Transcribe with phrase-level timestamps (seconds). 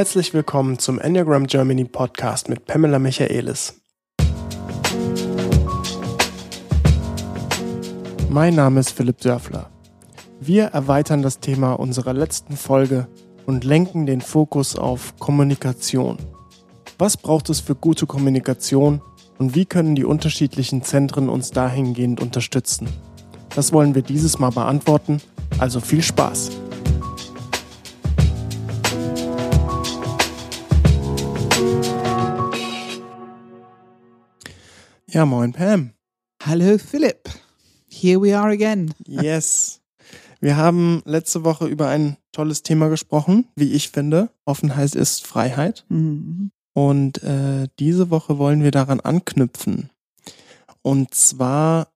[0.00, 3.82] Herzlich willkommen zum Enneagram Germany Podcast mit Pamela Michaelis.
[8.30, 9.68] Mein Name ist Philipp Dörfler.
[10.40, 13.08] Wir erweitern das Thema unserer letzten Folge
[13.44, 16.16] und lenken den Fokus auf Kommunikation.
[16.96, 19.02] Was braucht es für gute Kommunikation
[19.36, 22.88] und wie können die unterschiedlichen Zentren uns dahingehend unterstützen?
[23.54, 25.20] Das wollen wir dieses Mal beantworten,
[25.58, 26.69] also viel Spaß!
[35.12, 35.90] Ja, moin Pam.
[36.40, 37.28] Hallo Philipp.
[37.88, 38.94] Here we are again.
[39.08, 39.80] Yes.
[40.40, 44.30] Wir haben letzte Woche über ein tolles Thema gesprochen, wie ich finde.
[44.44, 45.84] Offenheit ist Freiheit.
[45.88, 46.52] Mhm.
[46.74, 49.90] Und äh, diese Woche wollen wir daran anknüpfen.
[50.82, 51.88] Und zwar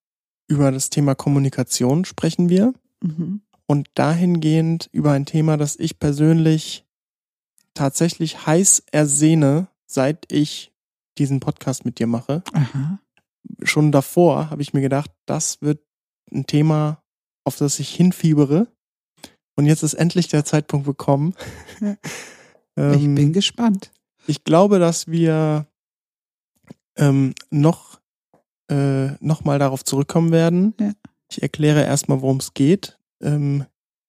[0.48, 2.75] über das Thema Kommunikation sprechen wir.
[3.01, 3.42] Mhm.
[3.67, 6.85] Und dahingehend über ein Thema, das ich persönlich
[7.75, 10.73] tatsächlich heiß ersehne, seit ich
[11.17, 12.42] diesen Podcast mit dir mache.
[12.53, 12.98] Aha
[13.62, 15.81] schon davor habe ich mir gedacht, das wird
[16.33, 17.03] ein Thema,
[17.45, 18.69] auf das ich hinfiebere.
[19.56, 21.34] Und jetzt ist endlich der Zeitpunkt gekommen.
[21.81, 21.95] ich
[22.77, 23.92] bin ähm, gespannt.
[24.27, 25.67] Ich glaube, dass wir
[26.97, 28.01] ähm, noch,
[28.70, 30.75] äh, noch mal darauf zurückkommen werden.
[30.81, 30.92] Ja.
[31.31, 32.98] Ich erkläre erstmal, worum es geht.
[33.23, 33.64] Ähm,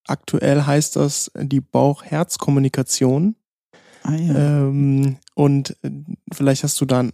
[0.08, 3.36] aktuell heißt das die Bauch-Herz-Kommunikation.
[4.04, 4.68] Ah, ja.
[4.68, 5.92] ähm, und äh,
[6.32, 7.14] vielleicht hast du da ein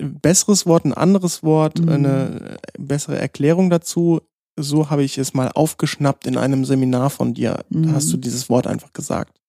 [0.00, 1.88] besseres Wort, ein anderes Wort, mhm.
[1.88, 4.20] eine bessere Erklärung dazu.
[4.58, 7.64] So habe ich es mal aufgeschnappt in einem Seminar von dir.
[7.70, 7.84] Mhm.
[7.84, 9.40] Da hast du dieses Wort einfach gesagt.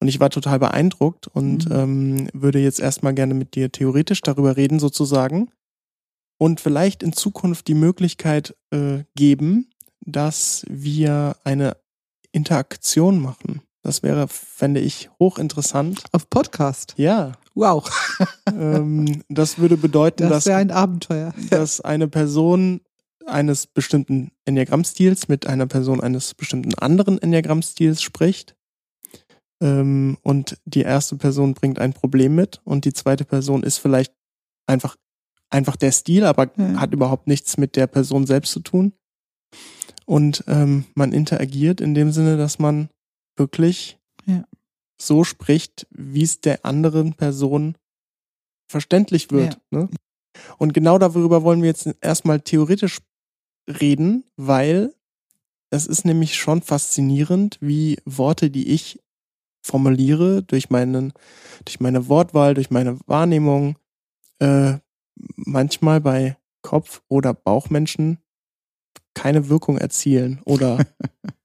[0.00, 1.74] Und ich war total beeindruckt und mhm.
[1.76, 5.50] ähm, würde jetzt erstmal gerne mit dir theoretisch darüber reden, sozusagen.
[6.38, 9.70] Und vielleicht in Zukunft die Möglichkeit äh, geben,
[10.04, 11.76] dass wir eine
[12.32, 13.62] Interaktion machen.
[13.82, 16.02] Das wäre, fände ich, hochinteressant.
[16.10, 16.94] Auf Podcast?
[16.96, 17.32] Ja.
[17.54, 17.88] Wow.
[18.46, 21.34] ähm, das würde bedeuten, das dass, ein Abenteuer.
[21.50, 22.80] dass eine Person
[23.26, 28.56] eines bestimmten Enneagrammstils mit einer Person eines bestimmten anderen Enneagrammstils spricht.
[29.60, 34.12] Ähm, und die erste Person bringt ein Problem mit und die zweite Person ist vielleicht
[34.66, 34.96] einfach,
[35.50, 36.80] einfach der Stil, aber ja.
[36.80, 38.92] hat überhaupt nichts mit der Person selbst zu tun.
[40.04, 42.88] Und ähm, man interagiert in dem Sinne, dass man
[43.36, 44.44] wirklich ja.
[45.06, 47.76] So spricht, wie es der anderen Person
[48.68, 49.60] verständlich wird.
[49.70, 49.80] Ja.
[49.80, 49.90] Ne?
[50.58, 52.98] Und genau darüber wollen wir jetzt erstmal theoretisch
[53.68, 54.94] reden, weil
[55.70, 59.00] es ist nämlich schon faszinierend, wie Worte, die ich
[59.64, 61.12] formuliere, durch meinen,
[61.64, 63.76] durch meine Wortwahl, durch meine Wahrnehmung,
[64.38, 64.78] äh,
[65.36, 68.18] manchmal bei Kopf- oder Bauchmenschen
[69.14, 70.84] keine Wirkung erzielen oder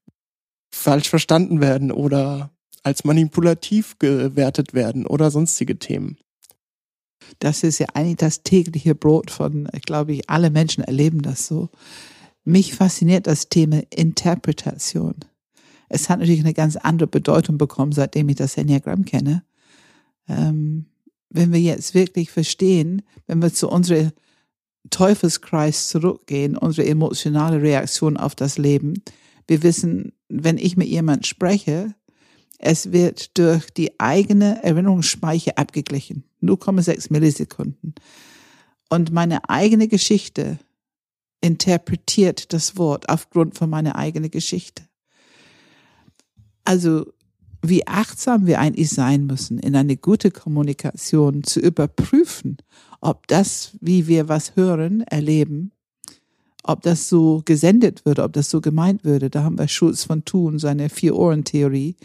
[0.74, 2.50] falsch verstanden werden oder
[2.88, 6.16] als manipulativ gewertet werden oder sonstige Themen.
[7.38, 11.68] Das ist ja eigentlich das tägliche Brot von, glaube ich, alle Menschen erleben das so.
[12.44, 15.16] Mich fasziniert das Thema Interpretation.
[15.90, 19.44] Es hat natürlich eine ganz andere Bedeutung bekommen, seitdem ich das Enneagramm kenne.
[20.26, 20.86] Ähm,
[21.28, 24.12] wenn wir jetzt wirklich verstehen, wenn wir zu unserem
[24.88, 29.02] Teufelskreis zurückgehen, unsere emotionale Reaktion auf das Leben,
[29.46, 31.94] wir wissen, wenn ich mit jemand spreche,
[32.58, 36.24] es wird durch die eigene Erinnerungsspeicher abgeglichen.
[36.42, 37.94] 0,6 Millisekunden.
[38.90, 40.58] Und meine eigene Geschichte
[41.40, 44.82] interpretiert das Wort aufgrund von meiner eigenen Geschichte.
[46.64, 47.06] Also,
[47.62, 52.58] wie achtsam wir eigentlich sein müssen, in eine gute Kommunikation zu überprüfen,
[53.00, 55.72] ob das, wie wir was hören, erleben,
[56.62, 59.30] ob das so gesendet würde, ob das so gemeint würde.
[59.30, 61.96] Da haben wir Schulz von Thun, seine Vier-Ohren-Theorie,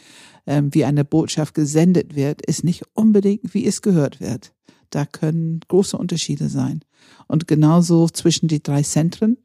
[0.45, 4.53] ähm, wie eine Botschaft gesendet wird, ist nicht unbedingt, wie es gehört wird.
[4.89, 6.81] Da können große Unterschiede sein.
[7.27, 9.37] Und genauso zwischen die drei Zentren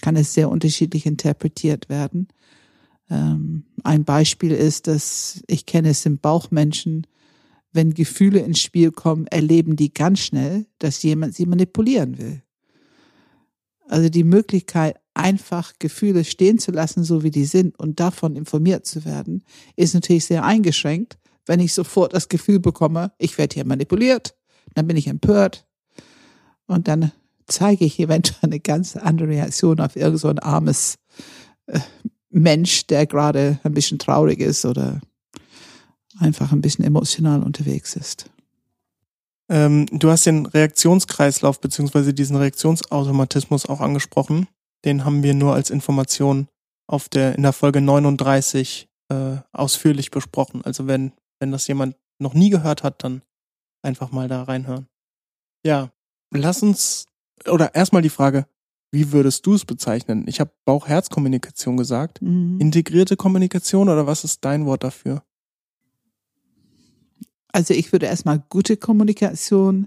[0.00, 2.28] kann es sehr unterschiedlich interpretiert werden.
[3.10, 7.06] Ähm, ein Beispiel ist, dass ich kenne es im Bauchmenschen,
[7.72, 12.43] wenn Gefühle ins Spiel kommen, erleben die ganz schnell, dass jemand sie manipulieren will.
[13.88, 18.86] Also die Möglichkeit, einfach Gefühle stehen zu lassen, so wie die sind und davon informiert
[18.86, 19.44] zu werden,
[19.76, 24.34] ist natürlich sehr eingeschränkt, wenn ich sofort das Gefühl bekomme, ich werde hier manipuliert,
[24.74, 25.66] dann bin ich empört
[26.66, 27.12] und dann
[27.46, 30.96] zeige ich eventuell eine ganz andere Reaktion auf irgend so ein armes
[31.66, 31.80] äh,
[32.30, 35.00] Mensch, der gerade ein bisschen traurig ist oder
[36.18, 38.30] einfach ein bisschen emotional unterwegs ist.
[39.50, 44.48] Ähm, du hast den Reaktionskreislauf beziehungsweise diesen Reaktionsautomatismus auch angesprochen.
[44.84, 46.48] Den haben wir nur als Information
[46.86, 50.62] auf der, in der Folge 39 äh, ausführlich besprochen.
[50.64, 53.22] Also wenn, wenn das jemand noch nie gehört hat, dann
[53.82, 54.86] einfach mal da reinhören.
[55.64, 55.90] Ja,
[56.30, 57.06] lass uns,
[57.48, 58.46] oder erstmal die Frage,
[58.92, 60.24] wie würdest du es bezeichnen?
[60.28, 62.22] Ich habe Bauch-Herz-Kommunikation gesagt.
[62.22, 62.60] Mhm.
[62.60, 65.22] Integrierte Kommunikation oder was ist dein Wort dafür?
[67.54, 69.86] Also ich würde erstmal gute Kommunikation,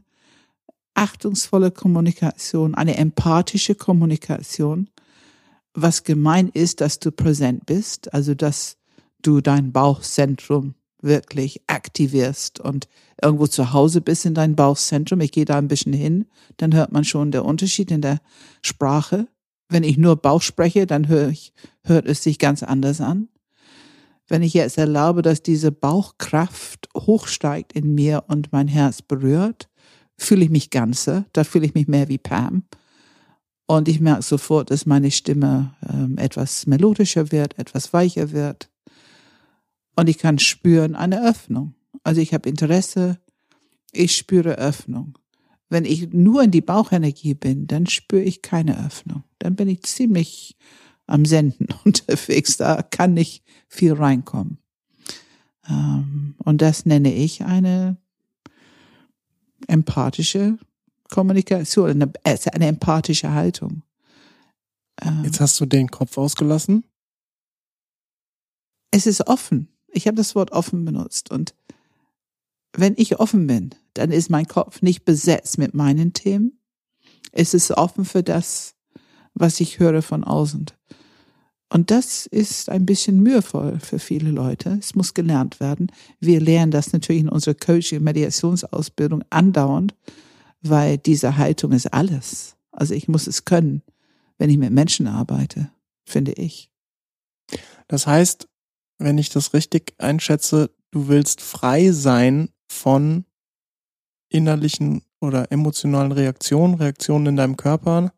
[0.93, 4.89] achtungsvolle Kommunikation, eine empathische Kommunikation,
[5.73, 8.77] was gemein ist, dass du präsent bist, also dass
[9.21, 12.87] du dein Bauchzentrum wirklich aktivierst und
[13.21, 15.19] irgendwo zu Hause bist in dein Bauchzentrum.
[15.19, 16.25] Ich gehe da ein bisschen hin,
[16.55, 18.21] dann hört man schon der Unterschied in der
[18.61, 19.27] Sprache.
[19.67, 21.51] Wenn ich nur Bauch spreche, dann höre ich,
[21.83, 23.27] hört es sich ganz anders an.
[24.27, 29.69] Wenn ich jetzt erlaube, dass diese Bauchkraft hochsteigt in mir und mein Herz berührt,
[30.17, 32.63] fühle ich mich ganzer, da fühle ich mich mehr wie Pam.
[33.67, 38.69] Und ich merke sofort, dass meine Stimme ähm, etwas melodischer wird, etwas weicher wird.
[39.95, 41.75] Und ich kann spüren eine Öffnung.
[42.03, 43.19] Also ich habe Interesse,
[43.91, 45.17] ich spüre Öffnung.
[45.69, 49.23] Wenn ich nur in die Bauchenergie bin, dann spüre ich keine Öffnung.
[49.39, 50.55] Dann bin ich ziemlich
[51.07, 52.57] am Senden unterwegs.
[52.57, 54.59] Da kann nicht viel reinkommen.
[55.67, 57.97] Ähm, und das nenne ich eine
[59.67, 60.57] empathische
[61.09, 63.83] Kommunikation, eine, eine empathische Haltung.
[65.01, 66.83] Ähm, Jetzt hast du den Kopf ausgelassen.
[68.91, 69.69] Es ist offen.
[69.89, 71.31] Ich habe das Wort offen benutzt.
[71.31, 71.55] Und
[72.73, 76.59] wenn ich offen bin, dann ist mein Kopf nicht besetzt mit meinen Themen.
[77.31, 78.75] Es ist offen für das,
[79.39, 80.67] was ich höre von außen.
[81.69, 84.77] Und das ist ein bisschen mühevoll für viele Leute.
[84.79, 85.91] Es muss gelernt werden.
[86.19, 89.93] Wir lernen das natürlich in unserer Coaching- und Mediationsausbildung andauernd,
[90.61, 92.55] weil diese Haltung ist alles.
[92.71, 93.81] Also ich muss es können,
[94.37, 95.69] wenn ich mit Menschen arbeite,
[96.05, 96.71] finde ich.
[97.87, 98.47] Das heißt,
[98.97, 103.25] wenn ich das richtig einschätze, du willst frei sein von
[104.29, 108.13] innerlichen oder emotionalen Reaktionen, Reaktionen in deinem Körper,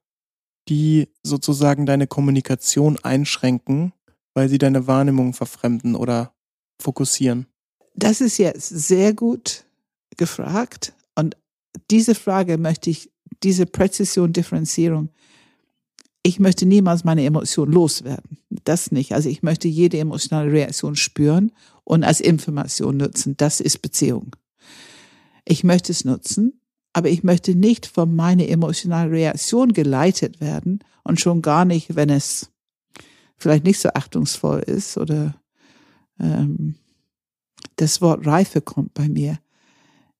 [0.69, 3.93] die sozusagen deine Kommunikation einschränken,
[4.33, 6.33] weil sie deine Wahrnehmung verfremden oder
[6.79, 7.47] fokussieren?
[7.95, 9.65] Das ist jetzt sehr gut
[10.15, 10.93] gefragt.
[11.15, 11.35] Und
[11.91, 13.11] diese Frage möchte ich,
[13.43, 15.09] diese Präzision, Differenzierung,
[16.23, 18.37] ich möchte niemals meine Emotion loswerden.
[18.49, 19.13] Das nicht.
[19.13, 21.51] Also ich möchte jede emotionale Reaktion spüren
[21.83, 23.35] und als Information nutzen.
[23.37, 24.35] Das ist Beziehung.
[25.45, 26.58] Ich möchte es nutzen,
[26.93, 32.09] aber ich möchte nicht von meiner emotionalen Reaktion geleitet werden und schon gar nicht, wenn
[32.09, 32.51] es
[33.37, 35.35] vielleicht nicht so achtungsvoll ist oder
[36.19, 36.75] ähm,
[37.75, 39.39] das Wort Reife kommt bei mir.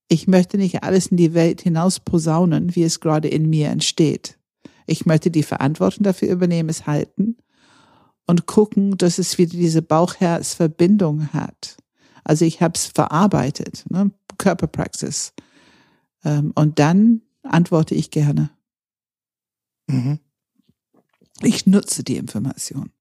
[0.07, 4.39] Ich möchte nicht alles in die Welt hinaus posaunen, wie es gerade in mir entsteht.
[4.87, 7.37] Ich möchte die Verantwortung dafür übernehmen, es halten
[8.25, 11.77] und gucken, dass es wieder diese Bauch-Herz-Verbindung hat.
[12.23, 14.11] Also ich habe es verarbeitet, ne?
[14.37, 15.33] Körperpraxis.
[16.23, 18.51] Ähm, und dann antworte ich gerne.
[19.87, 20.19] Mhm.
[21.41, 22.91] Ich nutze die Information.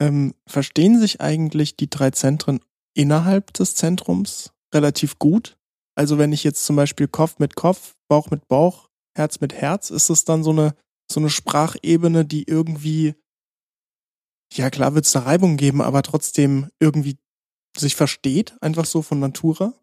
[0.00, 2.60] Ähm, verstehen sich eigentlich die drei Zentren
[2.94, 5.58] innerhalb des Zentrums relativ gut?
[5.96, 9.90] Also wenn ich jetzt zum Beispiel Kopf mit Kopf, Bauch mit Bauch, Herz mit Herz,
[9.90, 10.74] ist es dann so eine,
[11.10, 13.14] so eine Sprachebene, die irgendwie,
[14.52, 17.16] ja klar wird es da Reibung geben, aber trotzdem irgendwie
[17.76, 19.74] sich versteht, einfach so von Natura?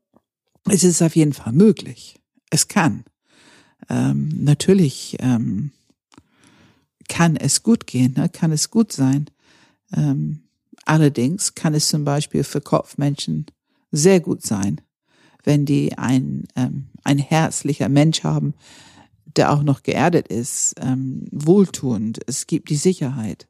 [0.70, 2.21] Es ist auf jeden Fall möglich
[2.52, 3.04] es kann.
[3.90, 5.72] Ähm, natürlich ähm,
[7.10, 8.30] kann es gut gehen, ne?
[8.30, 9.26] kann es gut sein.
[9.94, 10.44] Ähm,
[10.86, 13.48] allerdings kann es zum Beispiel für Kopfmenschen
[13.92, 14.80] sehr gut sein,
[15.44, 18.54] wenn die ein, ähm, ein herzlicher Mensch haben,
[19.26, 22.20] der auch noch geerdet ist, ähm, wohltuend.
[22.28, 23.48] Es gibt die Sicherheit.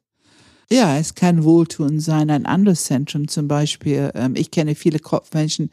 [0.70, 2.30] Ja, es kann wohltuend sein.
[2.30, 4.10] Ein anderes Zentrum zum Beispiel.
[4.14, 5.70] Ähm, ich kenne viele Kopfmenschen,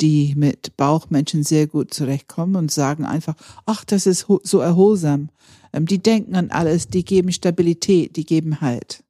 [0.00, 3.34] die mit Bauchmenschen sehr gut zurechtkommen und sagen einfach,
[3.66, 5.30] ach, das ist so erholsam.
[5.72, 9.04] Ähm, die denken an alles, die geben Stabilität, die geben Halt.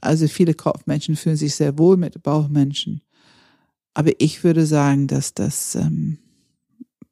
[0.00, 3.02] Also viele Kopfmenschen fühlen sich sehr wohl mit Bauchmenschen.
[3.94, 6.18] Aber ich würde sagen, dass das ähm,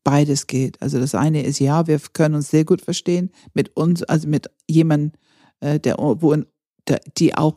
[0.03, 0.81] beides geht.
[0.81, 4.51] Also das eine ist ja, wir können uns sehr gut verstehen mit uns, also mit
[4.69, 5.13] jemandem,
[5.61, 6.47] äh, der wo in,
[6.89, 7.55] der, die auch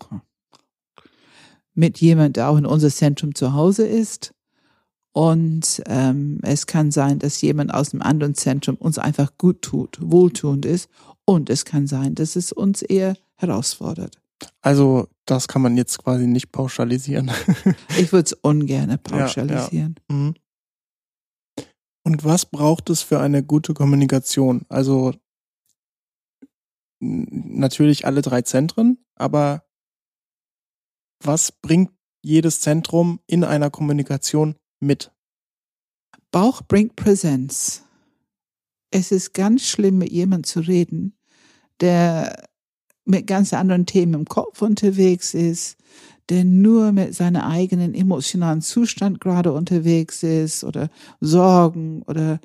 [1.73, 4.32] mit jemand, der auch in unser Zentrum zu Hause ist.
[5.13, 9.99] Und ähm, es kann sein, dass jemand aus dem anderen Zentrum uns einfach gut tut,
[10.01, 10.89] wohltuend ist.
[11.25, 14.19] Und es kann sein, dass es uns eher herausfordert.
[14.61, 17.31] Also das kann man jetzt quasi nicht pauschalisieren.
[17.97, 19.95] ich würde es ungern pauschalisieren.
[20.09, 20.21] Ja, ja.
[20.21, 20.33] Mhm.
[22.03, 24.65] Und was braucht es für eine gute Kommunikation?
[24.67, 25.13] Also
[26.99, 29.63] natürlich alle drei Zentren, aber
[31.21, 31.91] was bringt
[32.21, 34.55] jedes Zentrum in einer Kommunikation
[34.85, 35.11] mit?
[36.31, 37.83] Bauch bringt Präsenz.
[38.91, 41.15] Es ist ganz schlimm, mit jemandem zu reden,
[41.79, 42.47] der
[43.05, 45.77] mit ganz anderen Themen im Kopf unterwegs ist,
[46.29, 52.39] der nur mit seinem eigenen emotionalen Zustand gerade unterwegs ist oder Sorgen oder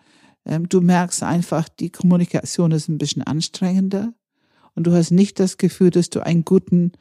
[0.44, 4.12] ähm, du merkst einfach, die Kommunikation ist ein bisschen anstrengender
[4.74, 6.92] und du hast nicht das Gefühl, dass du einen guten,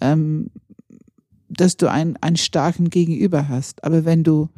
[0.00, 0.50] ähm,
[1.48, 3.84] dass du einen, einen starken Gegenüber hast.
[3.84, 4.48] Aber wenn du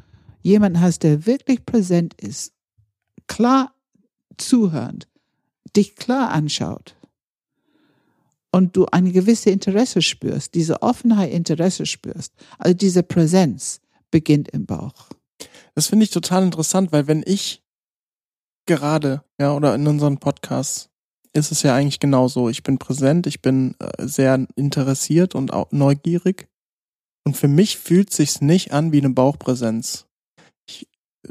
[0.47, 2.53] jemanden hast, der wirklich präsent ist,
[3.26, 3.75] klar
[4.37, 5.09] zuhörend,
[5.75, 6.97] dich klar anschaut,
[8.53, 14.65] und du eine gewisse Interesse spürst, diese Offenheit, Interesse spürst, also diese Präsenz beginnt im
[14.65, 15.11] Bauch.
[15.75, 17.62] Das finde ich total interessant, weil wenn ich
[18.65, 20.88] gerade, ja, oder in unseren Podcasts
[21.35, 22.49] ist es ja eigentlich genauso.
[22.49, 26.49] Ich bin präsent, ich bin äh, sehr interessiert und auch neugierig.
[27.25, 30.05] Und für mich fühlt sich's nicht an wie eine Bauchpräsenz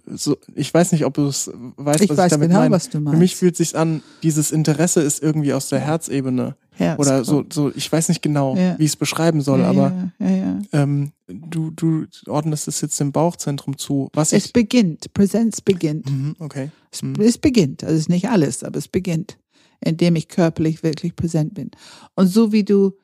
[0.05, 2.75] so, ich weiß nicht, ob du es weißt, ich was weiß ich damit genau, meine.
[2.75, 3.15] was du meinst.
[3.15, 6.55] Für mich fühlt sich an, dieses Interesse ist irgendwie aus der Herzebene.
[6.71, 8.77] Herz Oder so, so, ich weiß nicht genau, Ja.
[8.77, 13.11] wie ich es beschreiben soll, ja, aber ja, ähm, du, du ordnest es jetzt dem
[13.13, 14.09] Bauchzentrum zu.
[14.13, 14.53] Was Es ich.
[14.53, 16.09] beginnt, Präsenz beginnt.
[16.09, 16.71] Mhm, okay.
[16.91, 17.15] Es, Mhm.
[17.21, 19.37] es beginnt, also es ist nicht alles, aber es beginnt,
[19.79, 21.71] indem ich körperlich wirklich präsent bin.
[22.15, 22.97] Und so wie du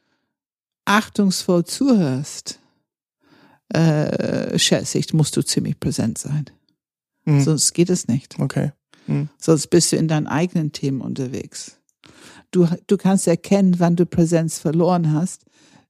[0.84, 2.60] achtungsvoll zuhörst,
[3.70, 6.46] äh, schätze ich, musst du ziemlich präsent sein.
[7.26, 7.42] Mhm.
[7.42, 8.40] Sonst geht es nicht.
[8.40, 8.72] Okay.
[9.08, 9.30] Mhm.
[9.38, 11.78] Sonst bist du in deinen eigenen Themen unterwegs.
[12.52, 15.46] Du, du kannst erkennen, wann du Präsenz verloren hast,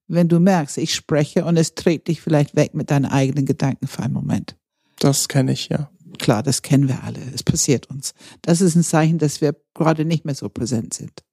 [0.07, 3.87] wenn du merkst, ich spreche und es trägt dich vielleicht weg mit deinen eigenen Gedanken
[3.87, 4.57] für einen Moment.
[4.99, 5.89] Das kenne ich, ja.
[6.19, 7.19] Klar, das kennen wir alle.
[7.33, 8.13] Es passiert uns.
[8.41, 11.23] Das ist ein Zeichen, dass wir gerade nicht mehr so präsent sind.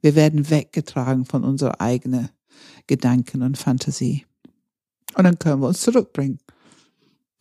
[0.00, 2.30] Wir werden weggetragen von unserer eigenen
[2.86, 4.24] Gedanken und Fantasie.
[5.16, 6.38] Und dann können wir uns zurückbringen.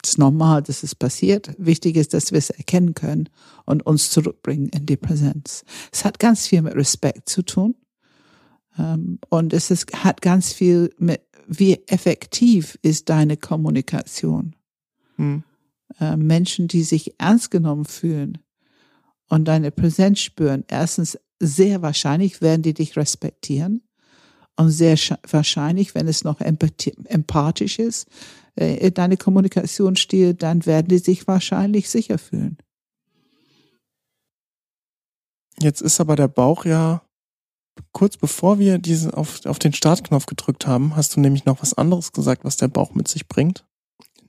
[0.06, 1.56] Ist normal, dass es passiert.
[1.58, 3.30] Wichtig ist, dass wir es erkennen können
[3.66, 5.64] und uns zurückbringen in die Präsenz.
[5.92, 7.76] Es hat ganz viel mit Respekt zu tun.
[8.78, 14.56] Ähm, Und es ist, hat ganz viel mit, wie effektiv ist deine Kommunikation
[15.18, 15.44] Mhm.
[16.00, 18.40] äh, Menschen, die sich ernst genommen fühlen
[19.30, 23.84] und deine Präsenz spüren, erstens sehr wahrscheinlich werden die dich respektieren
[24.56, 24.98] und sehr
[25.30, 28.08] wahrscheinlich, wenn es noch empathi- empathisch ist,
[28.56, 32.58] äh, deine Kommunikationsstil, dann werden die sich wahrscheinlich sicher fühlen.
[35.60, 37.04] Jetzt ist aber der Bauch ja
[37.92, 41.74] kurz bevor wir diesen auf, auf den Startknopf gedrückt haben, hast du nämlich noch was
[41.74, 43.66] anderes gesagt, was der Bauch mit sich bringt,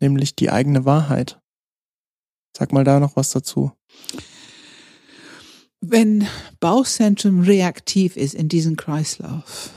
[0.01, 1.41] nämlich die eigene Wahrheit.
[2.57, 3.73] Sag mal da noch was dazu.
[5.81, 6.27] Wenn
[6.61, 9.71] Bauchzentrum reaktiv ist in diesem Kreislauf,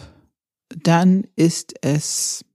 [0.69, 2.45] dann ist es,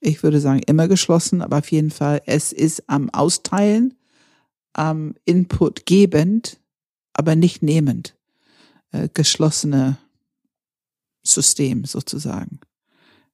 [0.00, 3.94] ich würde sagen, immer geschlossen, aber auf jeden Fall, es ist am Austeilen,
[4.72, 6.60] am Input gebend,
[7.12, 8.16] aber nicht nehmend.
[8.92, 9.98] Äh, geschlossene
[11.22, 12.60] System sozusagen.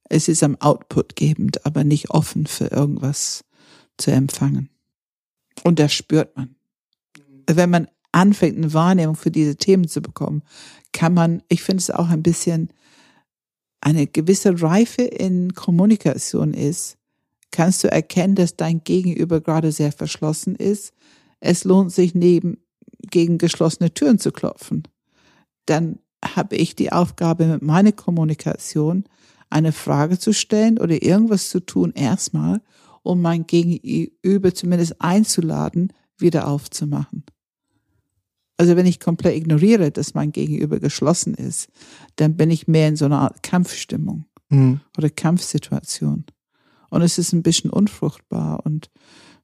[0.09, 3.45] Es ist am Output gebend, aber nicht offen für irgendwas
[3.97, 4.69] zu empfangen.
[5.63, 6.57] Und das spürt man.
[7.49, 10.43] Wenn man anfängt, eine Wahrnehmung für diese Themen zu bekommen,
[10.93, 12.71] kann man, ich finde es auch ein bisschen
[13.85, 16.97] eine gewisse Reife in Kommunikation ist,
[17.51, 20.95] kannst du erkennen, dass dein Gegenüber gerade sehr verschlossen ist.
[21.39, 22.59] Es lohnt sich neben
[23.11, 24.85] gegen geschlossene Türen zu klopfen.
[25.67, 29.05] Dann habe ich die Aufgabe mit meiner Kommunikation
[29.51, 32.63] eine Frage zu stellen oder irgendwas zu tun erstmal,
[33.03, 37.25] um mein Gegenüber zumindest einzuladen, wieder aufzumachen.
[38.57, 41.69] Also wenn ich komplett ignoriere, dass mein Gegenüber geschlossen ist,
[42.17, 44.81] dann bin ich mehr in so einer Art Kampfstimmung Mhm.
[44.97, 46.25] oder Kampfsituation.
[46.91, 48.91] Und es ist ein bisschen unfruchtbar und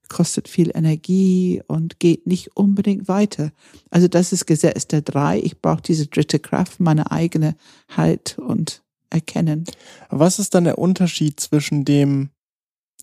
[0.09, 3.53] kostet viel Energie und geht nicht unbedingt weiter.
[3.91, 5.41] Also das ist Gesetz der drei.
[5.41, 7.57] Ich brauche diese dritte Kraft, meine eigene
[7.97, 9.65] Halt und Erkennen.
[10.11, 12.31] Was ist dann der Unterschied zwischen dem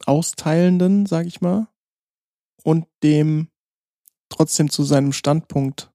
[0.05, 1.67] Austeilenden, sag ich mal,
[2.63, 3.47] und dem
[4.29, 5.91] trotzdem zu seinem Standpunkt?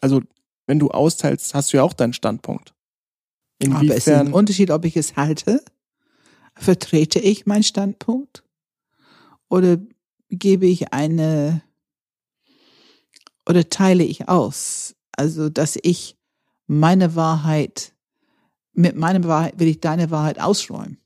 [0.00, 0.22] Also,
[0.66, 2.74] wenn du austeilst, hast du ja auch deinen Standpunkt.
[3.64, 4.32] Aber es ist ein Inwiefern?
[4.32, 5.64] Unterschied, ob ich es halte.
[6.56, 8.42] Vertrete ich meinen Standpunkt?
[9.48, 9.78] Oder
[10.28, 11.62] gebe ich eine,
[13.48, 14.94] oder teile ich aus?
[15.12, 16.16] Also, dass ich
[16.66, 17.92] meine Wahrheit,
[18.72, 20.98] mit meiner Wahrheit will ich deine Wahrheit ausräumen.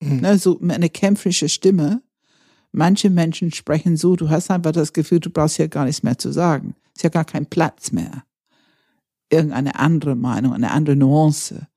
[0.00, 0.20] Mhm.
[0.20, 2.02] Ne, so mit einer kämpferischen Stimme.
[2.72, 6.18] Manche Menschen sprechen so, du hast einfach das Gefühl, du brauchst ja gar nichts mehr
[6.18, 6.74] zu sagen.
[6.96, 8.24] Ist ja gar kein Platz mehr.
[9.28, 11.68] Irgendeine andere Meinung, eine andere Nuance,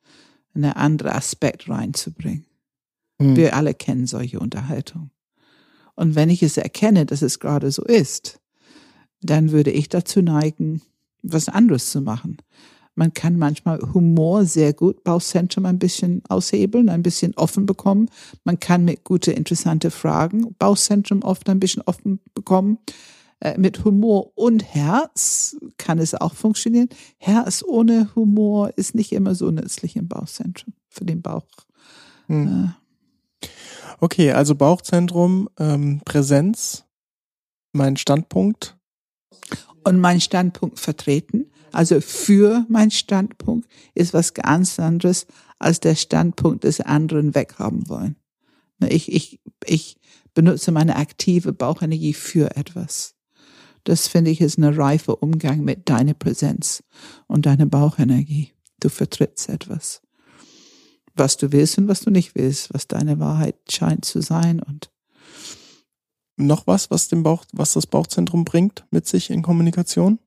[0.54, 2.46] eine andere Aspekt reinzubringen.
[3.18, 3.36] Mhm.
[3.36, 5.12] Wir alle kennen solche Unterhaltungen.
[5.96, 8.40] Und wenn ich es erkenne, dass es gerade so ist,
[9.22, 10.82] dann würde ich dazu neigen,
[11.22, 12.38] was anderes zu machen.
[12.96, 18.10] Man kann manchmal Humor sehr gut, Bauchzentrum ein bisschen aushebeln, ein bisschen offen bekommen.
[18.46, 22.78] Man kann mit gute, interessante Fragen Bauchzentrum oft ein bisschen offen bekommen.
[23.42, 26.90] Äh, mit Humor und Herz kann es auch funktionieren.
[27.18, 31.48] Herz ohne Humor ist nicht immer so nützlich im Bauchzentrum für den Bauch.
[32.28, 32.74] Hm.
[33.42, 33.48] Äh.
[34.02, 36.86] Okay, also Bauchzentrum, ähm, Präsenz,
[37.74, 38.78] mein Standpunkt.
[39.84, 45.28] Und mein Standpunkt vertreten also für mein Standpunkt ist was ganz anderes
[45.60, 48.16] als der Standpunkt des anderen weghaben wollen.
[48.80, 49.98] Ne, ich, ich, ich
[50.34, 53.16] benutze meine aktive Bauchenergie für etwas.
[53.90, 56.84] Das finde ich ist ein reifer Umgang mit deiner Präsenz
[57.26, 58.54] und deiner Bauchenergie.
[58.80, 60.04] Du vertrittst etwas.
[61.16, 64.92] Was du willst und was du nicht willst, was deine Wahrheit scheint zu sein und
[66.38, 70.20] noch was, was dem Bauch, was das Bauchzentrum bringt mit sich in Kommunikation?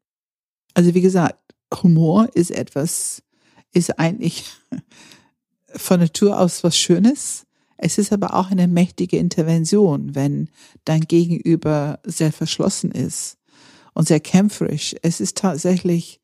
[0.74, 1.54] Also wie gesagt,
[1.84, 3.22] Humor ist etwas,
[3.72, 4.44] ist eigentlich
[5.68, 7.46] von Natur aus was Schönes.
[7.76, 10.48] Es ist aber auch eine mächtige Intervention, wenn
[10.84, 13.38] dein Gegenüber sehr verschlossen ist
[13.94, 14.94] und sehr kämpferisch.
[15.02, 16.20] Es ist tatsächlich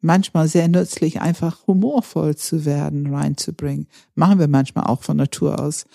[0.00, 3.88] manchmal sehr nützlich, einfach humorvoll zu werden, reinzubringen.
[4.14, 5.86] Machen wir manchmal auch von Natur aus.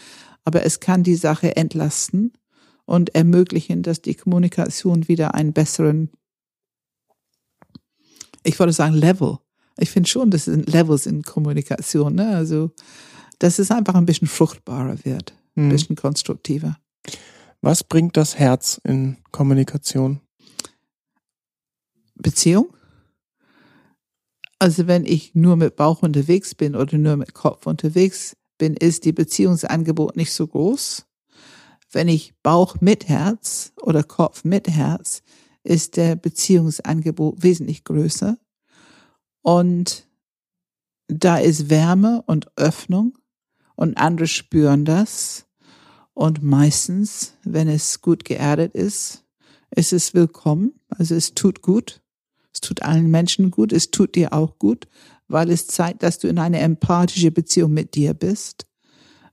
[0.43, 2.33] Aber es kann die Sache entlasten
[2.85, 6.09] und ermöglichen, dass die Kommunikation wieder einen besseren
[8.43, 9.37] ich wollte sagen Level.
[9.77, 12.15] Ich finde schon, das sind Levels in Kommunikation.
[12.15, 12.35] Ne?
[12.35, 12.71] Also,
[13.39, 15.69] dass es einfach ein bisschen fruchtbarer wird, ein mhm.
[15.69, 16.77] bisschen konstruktiver.
[17.61, 20.21] Was bringt das Herz in Kommunikation?
[22.19, 22.73] Beziehung.
[24.59, 29.05] Also wenn ich nur mit Bauch unterwegs bin oder nur mit Kopf unterwegs bin, ist
[29.05, 31.05] die Beziehungsangebot nicht so groß.
[31.91, 35.23] Wenn ich Bauch mit Herz oder Kopf mit Herz,
[35.63, 38.37] ist der Beziehungsangebot wesentlich größer.
[39.41, 40.07] Und
[41.07, 43.17] da ist Wärme und Öffnung
[43.75, 45.47] und andere spüren das.
[46.13, 49.23] Und meistens, wenn es gut geerdet ist,
[49.71, 50.73] ist es willkommen.
[50.89, 52.01] Also es tut gut.
[52.53, 53.71] Es tut allen Menschen gut.
[53.71, 54.87] Es tut dir auch gut,
[55.27, 58.65] weil es zeigt, dass du in einer empathische Beziehung mit dir bist.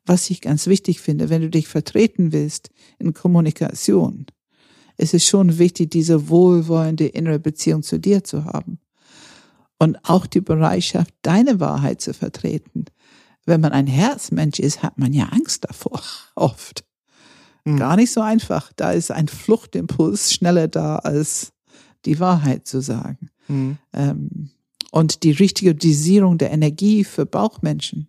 [0.05, 4.27] Was ich ganz wichtig finde, wenn du dich vertreten willst in Kommunikation,
[4.97, 8.79] es ist schon wichtig, diese wohlwollende innere Beziehung zu dir zu haben.
[9.79, 12.87] Und auch die Bereitschaft, deine Wahrheit zu vertreten.
[13.45, 16.01] Wenn man ein Herzmensch ist, hat man ja Angst davor,
[16.35, 16.85] oft.
[17.65, 17.77] Mhm.
[17.77, 18.73] Gar nicht so einfach.
[18.75, 21.53] Da ist ein Fluchtimpuls schneller da, als
[22.07, 23.29] die Wahrheit zu sagen.
[23.49, 23.79] Mhm.
[24.91, 28.09] und die richtige Dosierung der Energie für Bauchmenschen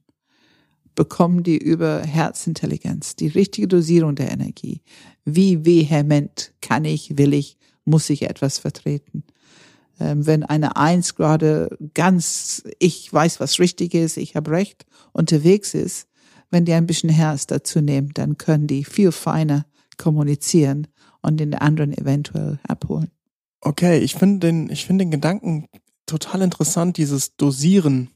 [0.96, 4.82] bekommen die über Herzintelligenz, die richtige Dosierung der Energie.
[5.24, 9.24] Wie vehement kann ich, will ich, muss ich etwas vertreten?
[10.00, 15.74] Ähm, wenn eine Eins gerade ganz, ich weiß, was richtig ist, ich habe recht, unterwegs
[15.74, 16.08] ist,
[16.50, 19.66] wenn die ein bisschen Herz dazu nehmen, dann können die viel feiner
[19.98, 20.88] kommunizieren
[21.22, 23.12] und den anderen eventuell abholen.
[23.62, 25.67] Okay, ich finde den, ich finde den Gedanken
[26.06, 28.12] total interessant, dieses Dosieren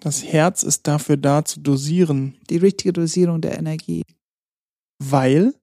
[0.00, 2.36] das Herz ist dafür da zu dosieren.
[2.50, 4.02] Die richtige Dosierung der Energie.
[4.98, 5.54] Weil?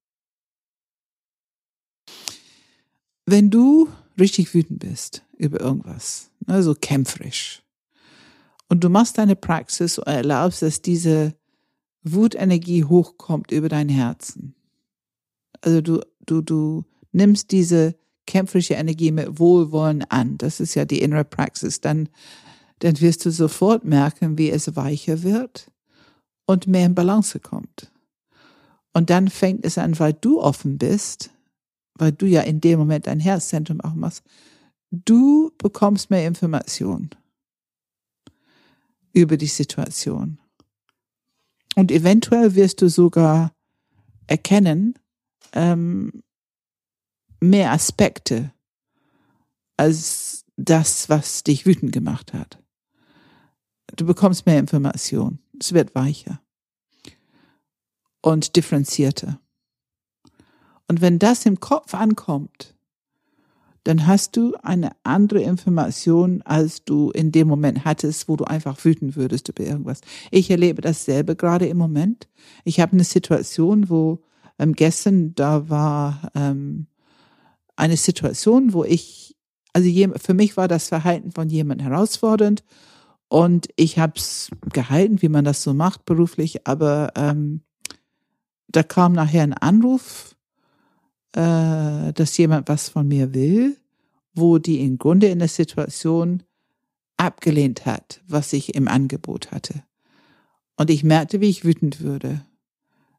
[3.25, 7.61] Wenn du richtig wütend bist über irgendwas, also kämpferisch,
[8.67, 11.35] und du machst deine Praxis und erlaubst, dass diese
[12.01, 14.55] Wutenergie hochkommt über dein Herzen.
[15.61, 20.37] Also du, du, du nimmst diese kämpferische Energie mit Wohlwollen an.
[20.37, 21.81] Das ist ja die innere Praxis.
[21.81, 22.09] Dann
[22.79, 25.71] dann wirst du sofort merken, wie es weicher wird
[26.45, 27.91] und mehr in Balance kommt.
[28.93, 31.31] Und dann fängt es an, weil du offen bist,
[31.95, 34.23] weil du ja in dem Moment dein Herzzentrum auch machst,
[34.91, 37.09] du bekommst mehr Information
[39.13, 40.39] über die Situation.
[41.75, 43.53] Und eventuell wirst du sogar
[44.27, 44.95] erkennen,
[45.53, 46.23] ähm,
[47.39, 48.51] mehr Aspekte
[49.77, 52.61] als das, was dich wütend gemacht hat.
[53.95, 55.39] Du bekommst mehr Information.
[55.59, 56.41] Es wird weicher
[58.21, 59.39] und differenzierter.
[60.87, 62.75] Und wenn das im Kopf ankommt,
[63.83, 68.83] dann hast du eine andere Information, als du in dem Moment hattest, wo du einfach
[68.83, 70.01] wütend würdest über irgendwas.
[70.31, 72.27] Ich erlebe dasselbe gerade im Moment.
[72.63, 74.23] Ich habe eine Situation, wo
[74.57, 76.87] ähm, gestern da war ähm,
[77.75, 79.35] eine Situation, wo ich,
[79.73, 82.63] also für mich war das Verhalten von jemandem herausfordernd
[83.27, 87.61] und ich habe es gehalten, wie man das so macht beruflich, aber ähm,
[88.67, 90.35] da kam nachher ein Anruf,
[91.33, 93.77] äh, dass jemand was von mir will.
[94.35, 96.43] wo die im Grunde in der Situation
[97.17, 99.83] abgelehnt hat, was ich im Angebot hatte.
[100.75, 102.41] Und ich merkte, wie ich wütend würde.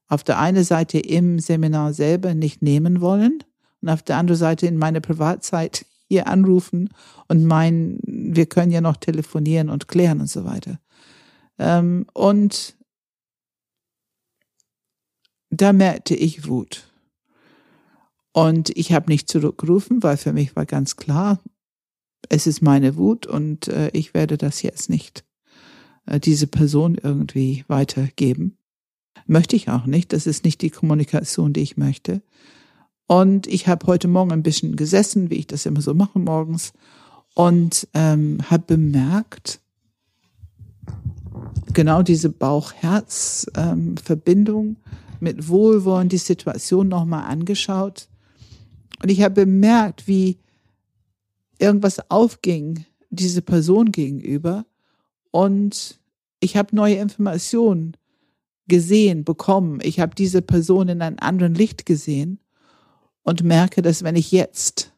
[0.08, 3.42] Auf der einen Seite im Seminar selber nicht nehmen wollen
[3.86, 6.90] und auf der anderen Seite in meiner Privatzeit hier anrufen
[7.28, 10.80] und meinen, wir können ja noch telefonieren und klären und so weiter.
[11.58, 12.76] Ähm, und
[15.50, 16.90] da merkte ich Wut.
[18.32, 21.40] Und ich habe nicht zurückgerufen, weil für mich war ganz klar,
[22.28, 25.24] es ist meine Wut und äh, ich werde das jetzt nicht
[26.06, 28.58] äh, diese Person irgendwie weitergeben.
[29.26, 30.12] Möchte ich auch nicht.
[30.12, 32.20] Das ist nicht die Kommunikation, die ich möchte.
[33.06, 36.72] Und ich habe heute Morgen ein bisschen gesessen, wie ich das immer so mache morgens,
[37.34, 39.60] und ähm, habe bemerkt,
[41.72, 44.76] genau diese Bauch-Herz-Verbindung ähm,
[45.20, 48.08] mit Wohlwollen die Situation nochmal angeschaut.
[49.02, 50.38] Und ich habe bemerkt, wie
[51.58, 54.64] irgendwas aufging, diese Person gegenüber.
[55.30, 56.00] Und
[56.40, 57.98] ich habe neue Informationen
[58.66, 59.80] gesehen, bekommen.
[59.82, 62.40] Ich habe diese Person in einem anderen Licht gesehen
[63.26, 64.94] und merke, dass wenn ich jetzt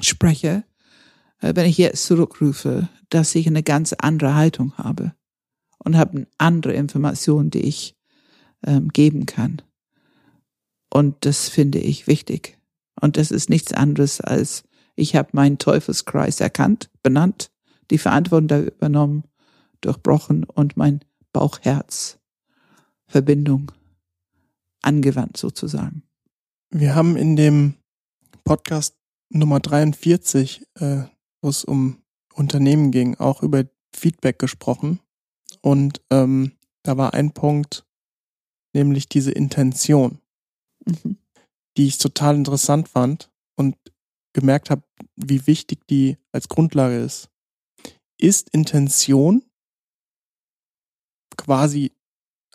[0.00, 0.64] spreche,
[1.40, 5.14] äh, wenn ich jetzt zurückrufe, dass ich eine ganz andere Haltung habe
[5.78, 7.94] und habe eine andere Information, die ich
[8.66, 9.60] ähm, geben kann.
[10.90, 12.58] Und das finde ich wichtig.
[12.98, 14.64] Und das ist nichts anderes als,
[14.96, 17.52] ich habe meinen Teufelskreis erkannt, benannt,
[17.90, 19.24] die Verantwortung übernommen,
[19.82, 21.00] durchbrochen und mein
[21.32, 22.18] Bauchherz
[23.06, 23.72] Verbindung
[24.80, 26.07] angewandt sozusagen.
[26.70, 27.78] Wir haben in dem
[28.44, 28.94] Podcast
[29.30, 31.04] Nummer 43, äh,
[31.42, 32.02] wo es um
[32.34, 33.64] Unternehmen ging, auch über
[33.96, 35.00] Feedback gesprochen.
[35.62, 36.52] Und ähm,
[36.82, 37.86] da war ein Punkt,
[38.74, 40.20] nämlich diese Intention,
[40.84, 41.16] mhm.
[41.78, 43.76] die ich total interessant fand und
[44.34, 44.82] gemerkt habe,
[45.16, 47.30] wie wichtig die als Grundlage ist.
[48.20, 49.42] Ist Intention
[51.38, 51.92] quasi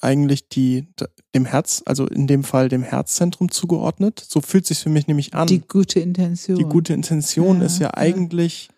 [0.04, 0.88] eigentlich die,
[1.34, 4.24] dem Herz, also in dem Fall dem Herzzentrum zugeordnet.
[4.28, 5.48] So fühlt sich für mich nämlich an.
[5.48, 6.58] Die gute Intention.
[6.58, 8.70] Die gute Intention ja, ist ja, ja, eigentlich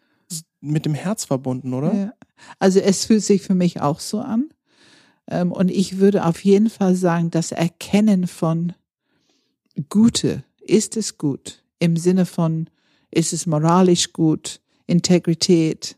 [0.61, 1.93] mit dem Herz verbunden, oder?
[1.93, 2.13] Ja.
[2.59, 4.49] Also es fühlt sich für mich auch so an.
[5.27, 8.73] Ähm, und ich würde auf jeden Fall sagen, das Erkennen von
[9.89, 11.63] Gute, ist es gut?
[11.79, 12.69] Im Sinne von,
[13.11, 14.61] ist es moralisch gut?
[14.87, 15.97] Integrität?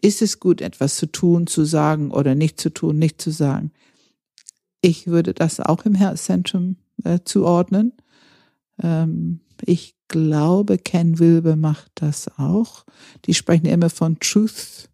[0.00, 3.72] Ist es gut, etwas zu tun, zu sagen oder nicht zu tun, nicht zu sagen?
[4.86, 7.92] Ich würde das auch im Herzzentrum äh, zuordnen.
[8.80, 12.86] Ähm, ich glaube, Ken Wilber macht das auch.
[13.24, 14.88] Die sprechen immer von Truth,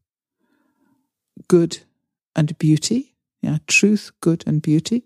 [1.46, 1.86] Good
[2.32, 3.14] and Beauty.
[3.42, 5.04] Ja, Truth, Good and Beauty.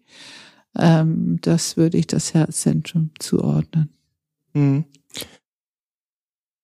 [0.77, 3.93] Ähm, das würde ich das Herzzentrum zuordnen.
[4.55, 4.85] Mhm.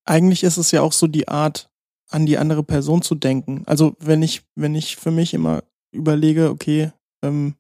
[0.05, 1.73] Eigentlich ist es ja auch so die Art,
[2.09, 3.65] an die andere Person zu denken.
[3.67, 7.57] Also wenn ich, wenn ich für mich immer überlege, okay, ähm,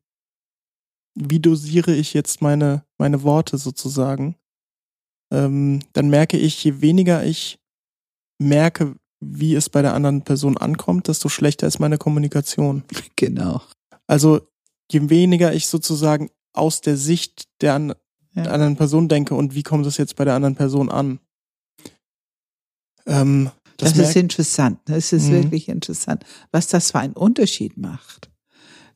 [1.14, 4.37] wie dosiere ich jetzt meine, meine Worte sozusagen,
[5.33, 7.59] ähm, dann merke ich, je weniger ich
[8.38, 12.85] merke, wie es bei der anderen Person ankommt, desto schlechter ist meine Kommunikation.
[13.16, 13.62] Genau.
[14.09, 14.40] Also
[14.90, 17.94] je weniger ich sozusagen aus der Sicht der, an,
[18.35, 18.42] ja.
[18.42, 21.20] der anderen Person denke und wie kommt es jetzt bei der anderen Person an.
[23.07, 24.81] Ähm, das, das ist interessant.
[24.87, 25.35] Das ist mhm.
[25.35, 28.32] wirklich interessant, was das für einen Unterschied macht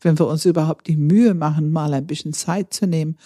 [0.06, 3.18] wenn wir uns überhaupt die Mühe machen, mal ein bisschen Zeit zu nehmen,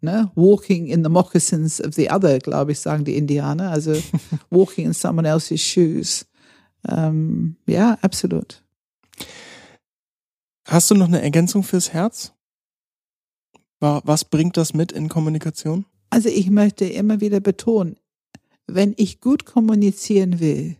[0.00, 0.30] ne?
[0.36, 4.00] walking in the moccasins of the other, glaube ich, sagen die Indianer, also
[4.50, 6.26] walking in someone else's shoes.
[6.88, 8.62] Ähm, ja, absolut.
[10.66, 12.32] Hast du noch eine Ergänzung fürs Herz?
[13.80, 15.84] Was bringt das mit in Kommunikation?
[16.10, 17.96] Also ich möchte immer wieder betonen,
[18.68, 20.76] wenn ich gut kommunizieren will,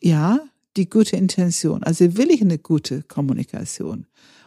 [0.00, 0.40] ja,
[0.76, 1.82] die gute Intention.
[1.82, 4.06] Also will ich eine gute Kommunikation.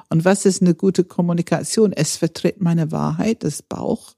[0.09, 1.93] Und was ist eine gute Kommunikation?
[1.93, 4.15] Es vertritt meine Wahrheit, das Bauch.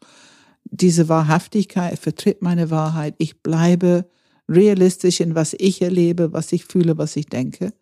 [0.64, 3.16] Diese Wahrhaftigkeit vertritt meine Wahrheit.
[3.18, 4.06] Ich bleibe
[4.48, 7.74] realistisch in was ich erlebe, was ich fühle, was ich denke.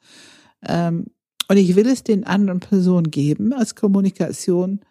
[0.66, 1.08] Ähm,
[1.48, 4.82] und ich will es den anderen Personen geben als Kommunikation,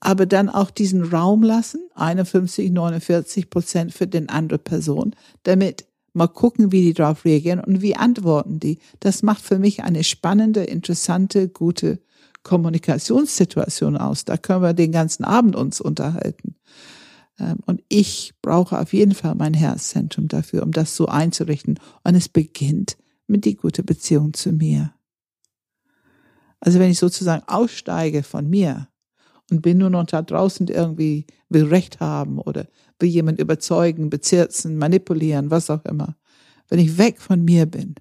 [0.00, 6.28] aber dann auch diesen Raum lassen, 51, 49 Prozent für den andere Person, damit Mal
[6.28, 8.78] gucken, wie die darauf reagieren und wie antworten die.
[9.00, 12.00] Das macht für mich eine spannende, interessante, gute
[12.42, 14.24] Kommunikationssituation aus.
[14.24, 16.56] Da können wir den ganzen Abend uns unterhalten.
[17.38, 21.78] Ähm, und ich brauche auf jeden Fall mein Herzzentrum dafür, um das so einzurichten.
[22.04, 22.96] Und es beginnt
[23.26, 24.92] mit die gute Beziehung zu mir.
[26.60, 28.88] Also wenn ich sozusagen aussteige von mir
[29.50, 32.66] und bin nur noch da draußen irgendwie will Recht haben oder
[33.02, 36.16] will jemand überzeugen, bezirzen, manipulieren, was auch immer.
[36.68, 37.96] Wenn ich weg von mir bin,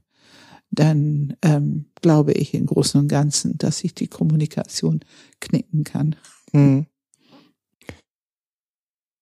[0.69, 5.01] dann ähm, glaube ich im Großen und Ganzen, dass ich die Kommunikation
[5.41, 6.15] knicken kann.
[6.51, 6.85] Hm.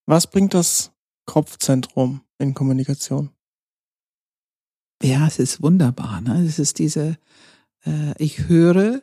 [0.06, 0.92] Was bringt das
[1.26, 3.30] Kopfzentrum in Kommunikation?
[5.02, 6.22] Ja, es ist wunderbar.
[6.22, 6.44] Ne?
[6.44, 7.18] Es ist diese,
[7.86, 9.02] äh, ich höre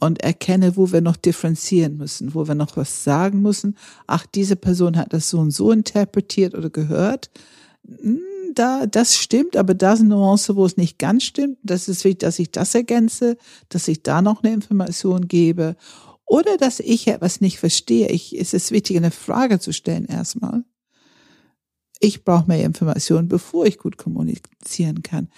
[0.00, 3.76] und erkenne, wo wir noch differenzieren müssen, wo wir noch was sagen müssen.
[4.06, 7.30] Ach, diese Person hat das so und so interpretiert oder gehört.
[7.86, 8.20] Hm,
[8.54, 11.58] da, das stimmt, aber da ist eine Nuance, wo es nicht ganz stimmt.
[11.62, 13.36] Das ist wichtig, dass ich das ergänze,
[13.68, 15.76] dass ich da noch eine Information gebe
[16.24, 18.08] oder dass ich etwas nicht verstehe.
[18.08, 20.64] Ich, es ist wichtig, eine Frage zu stellen erstmal.
[22.00, 25.28] Ich brauche mehr Informationen, bevor ich gut kommunizieren kann.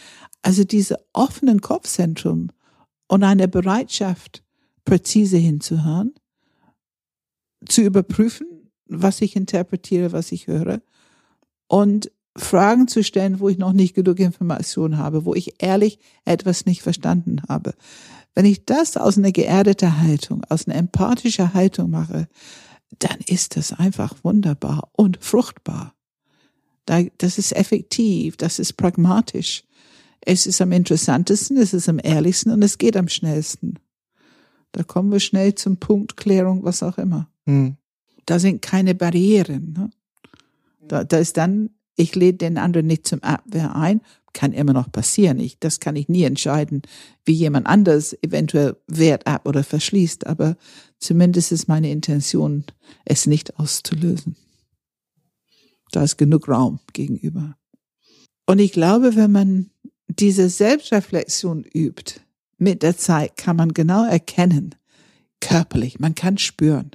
[0.43, 2.51] Also diese offenen Kopfzentrum
[3.09, 4.42] und eine Bereitschaft,
[4.85, 6.15] präzise hinzuhören,
[7.67, 10.83] zu überprüfen, was ich interpretiere, was ich höre
[11.69, 16.67] und Fragen zu stellen, wo ich noch nicht genug Informationen habe, wo ich ehrlich etwas
[16.67, 17.75] nicht verstanden habe.
[18.35, 22.29] Wenn ich das aus einer geerdeten Haltung, aus einer empathischen Haltung mache,
[22.99, 25.95] dann ist das einfach wunderbar und fruchtbar.
[26.87, 29.65] Das ist effektiv, das ist pragmatisch.
[30.21, 33.79] Es ist am interessantesten, es ist am ehrlichsten und es geht am schnellsten.
[34.73, 37.31] Da kommen wir schnell zum Punkt Klärung, was auch immer.
[37.47, 37.77] Hm.
[38.27, 39.75] Da sind keine Barrieren.
[39.77, 39.91] Ne?
[40.89, 44.01] Da, da ist dann ich lade den anderen nicht zum Abwehr ein.
[44.33, 45.39] Kann immer noch passieren.
[45.39, 46.83] Ich, das kann ich nie entscheiden,
[47.25, 50.27] wie jemand anders eventuell wehrt ab oder verschließt.
[50.27, 50.57] Aber
[50.99, 52.65] zumindest ist meine Intention,
[53.05, 54.37] es nicht auszulösen.
[55.91, 57.57] Da ist genug Raum gegenüber.
[58.47, 59.71] Und ich glaube, wenn man
[60.09, 62.21] diese Selbstreflexion übt,
[62.63, 64.75] mit der Zeit kann man genau erkennen,
[65.41, 66.93] körperlich, man kann spüren,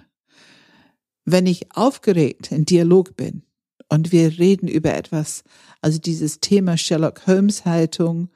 [1.26, 3.44] wenn ich aufgeregt in Dialog bin,
[3.90, 5.44] und wir reden über etwas,
[5.82, 8.30] also dieses Thema Sherlock Holmes Haltung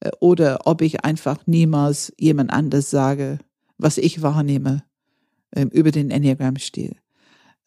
[0.00, 3.38] äh, oder ob ich einfach niemals jemand anders sage,
[3.78, 4.84] was ich wahrnehme
[5.54, 6.96] ähm, über den Enneagram-Stil.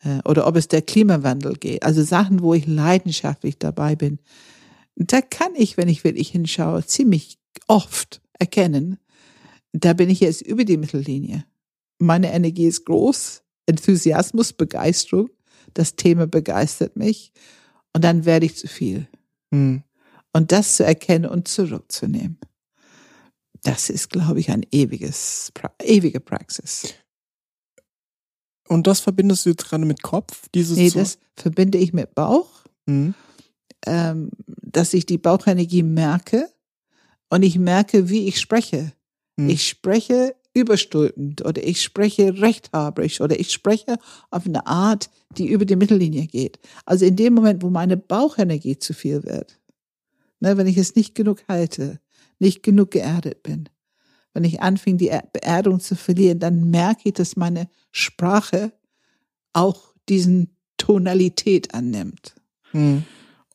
[0.03, 1.83] Äh, oder ob es der Klimawandel geht.
[1.83, 4.19] Also Sachen, wo ich leidenschaftlich dabei bin.
[4.95, 8.97] Da kann ich, wenn ich wirklich hinschaue, ziemlich oft erkennen,
[9.73, 11.45] da bin ich jetzt über die Mittellinie.
[11.99, 15.29] Meine Energie ist groß, Enthusiasmus, Begeisterung
[15.73, 17.31] das Thema begeistert mich
[17.93, 19.07] und dann werde ich zu viel.
[19.51, 19.83] Mhm.
[20.33, 22.39] Und das zu erkennen und zurückzunehmen,
[23.63, 25.51] das ist, glaube ich, ein ewiges,
[25.83, 26.93] ewige Praxis.
[28.67, 30.47] Und das verbindest du jetzt gerade mit Kopf?
[30.55, 33.13] Dieses nee, das verbinde ich mit Bauch, mhm.
[33.85, 36.49] ähm, dass ich die Bauchenergie merke
[37.29, 38.93] und ich merke, wie ich spreche.
[39.41, 39.49] Mhm.
[39.49, 43.97] Ich spreche überstülpend oder ich spreche rechthaberisch oder ich spreche
[44.31, 46.59] auf eine Art, die über die Mittellinie geht.
[46.85, 49.59] Also in dem Moment, wo meine Bauchenergie zu viel wird,
[50.39, 51.99] ne, wenn ich es nicht genug halte,
[52.39, 53.69] nicht genug geerdet bin,
[54.33, 58.73] wenn ich anfing, die Beerdung zu verlieren, dann merke ich, dass meine Sprache
[59.53, 62.35] auch diesen Tonalität annimmt.
[62.71, 63.03] Hm.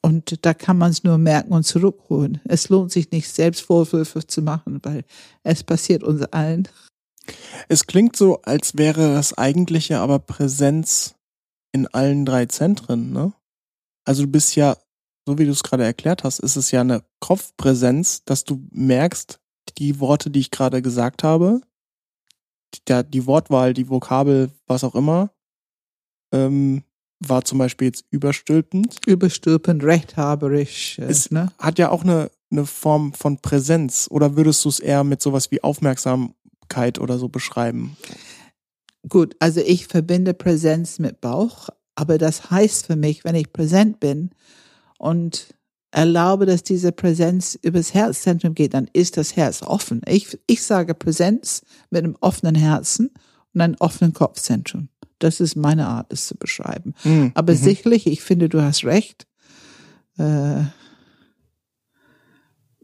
[0.03, 2.41] Und da kann man es nur merken und zurückholen.
[2.45, 5.05] Es lohnt sich nicht, selbst Vorwürfe zu machen, weil
[5.43, 6.69] es passiert uns allen.
[7.69, 11.17] Es klingt so, als wäre das eigentliche aber Präsenz
[11.73, 13.33] in allen drei Zentren, ne?
[14.05, 14.77] Also du bist ja,
[15.27, 19.41] so wie du es gerade erklärt hast, ist es ja eine Kopfpräsenz, dass du merkst,
[19.79, 21.61] die Worte, die ich gerade gesagt habe,
[22.75, 25.31] die, die Wortwahl, die Vokabel, was auch immer,
[26.33, 26.85] ähm,
[27.21, 28.97] war zum Beispiel jetzt überstülpend.
[29.07, 30.99] Überstülpend, rechthaberisch.
[30.99, 31.51] Äh, es ne?
[31.59, 34.07] hat ja auch eine, eine Form von Präsenz.
[34.11, 36.35] Oder würdest du es eher mit sowas wie aufmerksam
[36.67, 37.97] Achtsamkeit oder so beschreiben?
[39.09, 44.01] Gut, also ich verbinde Präsenz mit Bauch, aber das heißt für mich, wenn ich präsent
[44.01, 44.31] bin
[44.99, 45.55] und
[45.93, 50.03] erlaube, dass diese Präsenz übers Herzzentrum geht, dann ist das Herz offen.
[50.07, 53.11] Ich, ich sage Präsenz mit einem offenen Herzen
[53.55, 54.89] und einem offenen Kopfzentrum.
[55.19, 56.95] Das ist meine Art, es zu beschreiben.
[57.05, 57.33] Mhm.
[57.35, 57.59] Aber mhm.
[57.59, 59.27] sicherlich, ich finde, du hast recht.
[60.19, 60.65] Äh,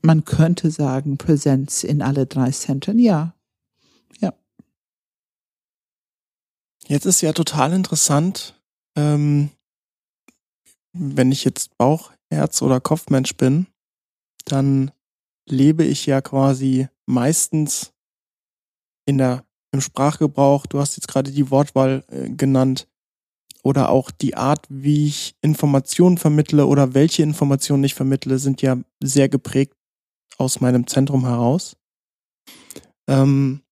[0.03, 3.35] man könnte sagen, Präsenz in alle drei Zentren, ja.
[6.87, 8.61] Jetzt ist ja total interessant,
[8.97, 9.51] ähm,
[10.92, 13.66] wenn ich jetzt Bauch, Herz oder Kopfmensch bin,
[14.45, 14.90] dann
[15.49, 17.92] lebe ich ja quasi meistens
[19.07, 20.66] in der im Sprachgebrauch.
[20.66, 22.88] Du hast jetzt gerade die Wortwahl äh, genannt
[23.62, 28.76] oder auch die Art, wie ich Informationen vermittle oder welche Informationen ich vermittle, sind ja
[29.02, 29.76] sehr geprägt
[30.38, 31.76] aus meinem Zentrum heraus.
[33.08, 33.62] Ähm,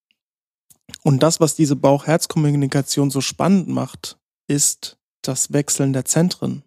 [1.02, 6.64] und das, was diese Bauch-Herz-Kommunikation so spannend macht, ist das Wechseln der Zentren.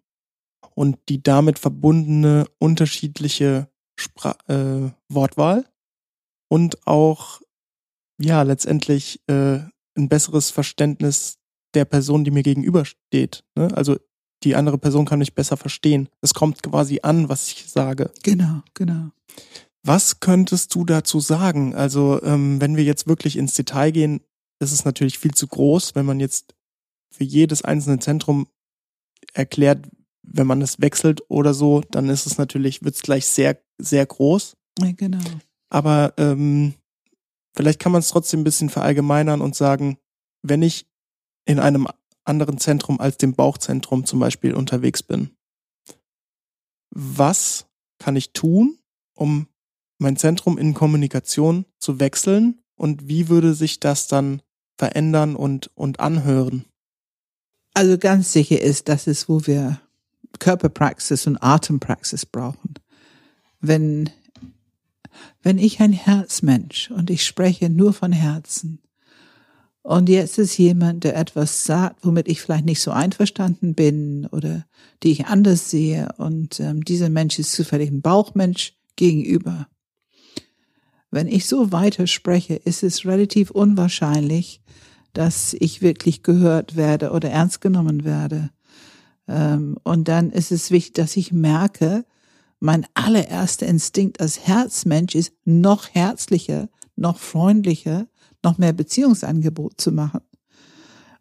[0.76, 5.65] und die damit verbundene unterschiedliche Spra äh, Wortwahl
[6.50, 7.41] und auch
[8.19, 9.60] ja letztendlich äh,
[9.95, 11.38] ein besseres Verständnis
[11.73, 13.43] der Person, die mir gegenübersteht.
[13.56, 13.69] Ne?
[13.76, 13.97] Also
[14.43, 16.10] die andere Person kann mich besser verstehen.
[16.21, 18.12] Es kommt quasi an, was ich sage.
[18.23, 19.10] Genau, genau.
[19.84, 21.76] Was könntest du dazu sagen?
[21.76, 24.21] Also ähm, wenn wir jetzt wirklich ins Detail gehen,
[24.60, 26.56] ist es natürlich viel zu groß, wenn man jetzt
[27.12, 28.47] für jedes einzelne Zentrum
[29.34, 29.88] erklärt,
[30.21, 34.06] wenn man es wechselt oder so, dann ist es natürlich, wird es gleich sehr, sehr
[34.06, 34.56] groß.
[34.80, 35.19] Ja, genau.
[35.69, 36.73] Aber ähm,
[37.56, 39.98] vielleicht kann man es trotzdem ein bisschen verallgemeinern und sagen,
[40.42, 40.88] wenn ich
[41.46, 41.88] in einem
[42.24, 45.32] anderen Zentrum als dem Bauchzentrum zum Beispiel unterwegs bin,
[46.89, 47.66] was
[48.00, 48.78] kann ich tun,
[49.13, 49.48] um
[49.98, 54.42] mein Zentrum in Kommunikation zu wechseln und wie würde sich das dann
[54.78, 56.66] verändern und, und anhören?
[57.74, 59.82] Also ganz sicher ist, das ist, wo wir
[60.39, 62.76] Körperpraxis und Atempraxis brauchen.
[63.60, 64.10] Wenn,
[65.44, 68.80] wenn ich ein Herzmensch und ich spreche nur von Herzen
[69.84, 74.66] und jetzt ist jemand, der etwas sagt, womit ich vielleicht nicht so einverstanden bin oder
[75.04, 79.68] die ich anders sehe und ähm, dieser Mensch ist zufällig ein Bauchmensch gegenüber.
[81.12, 84.62] Wenn ich so weiter spreche, ist es relativ unwahrscheinlich,
[85.12, 88.52] dass ich wirklich gehört werde oder ernst genommen werde.
[89.28, 92.06] Ähm, und dann ist es wichtig, dass ich merke,
[92.63, 98.08] mein allererster Instinkt als Herzmensch ist, noch herzlicher, noch freundlicher,
[98.41, 100.21] noch mehr Beziehungsangebot zu machen.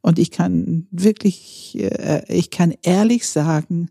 [0.03, 3.91] Und ich kann wirklich, äh, ich kann ehrlich sagen,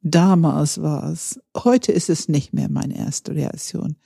[0.00, 3.96] damals war es, heute ist es nicht mehr meine erste Reaktion.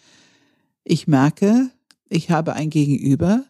[0.83, 1.71] Ich merke,
[2.09, 3.45] ich habe ein Gegenüber,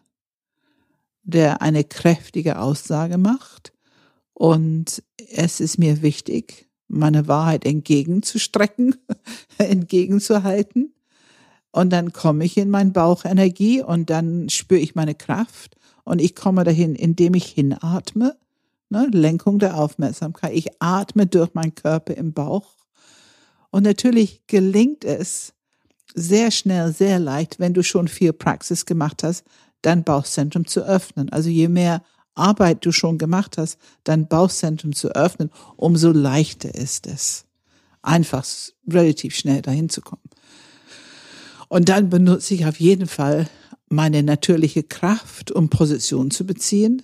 [1.23, 3.73] der eine kräftige Aussage macht
[4.35, 5.01] und
[5.31, 8.95] es ist mir wichtig, meine Wahrheit entgegenzustrecken,
[9.57, 10.93] entgegenzuhalten.
[11.71, 16.35] Und dann komme ich in mein Bauchenergie und dann spüre ich meine Kraft und ich
[16.35, 18.37] komme dahin, indem ich hinatme.
[18.89, 20.53] Ne, Lenkung der Aufmerksamkeit.
[20.53, 22.77] Ich atme durch meinen Körper im Bauch.
[23.69, 25.53] Und natürlich gelingt es
[26.15, 29.43] sehr schnell, sehr leicht, wenn du schon viel Praxis gemacht hast,
[29.81, 31.29] dein Bauchzentrum zu öffnen.
[31.31, 32.01] Also je mehr
[32.37, 37.45] Arbeit du schon gemacht hast, dein Bauchzentrum zu öffnen, umso leichter ist es,
[38.01, 38.45] einfach
[38.87, 40.21] relativ schnell dahin zu kommen.
[41.69, 43.49] Und dann benutze ich auf jeden Fall
[43.89, 47.03] meine natürliche Kraft, um Position zu beziehen.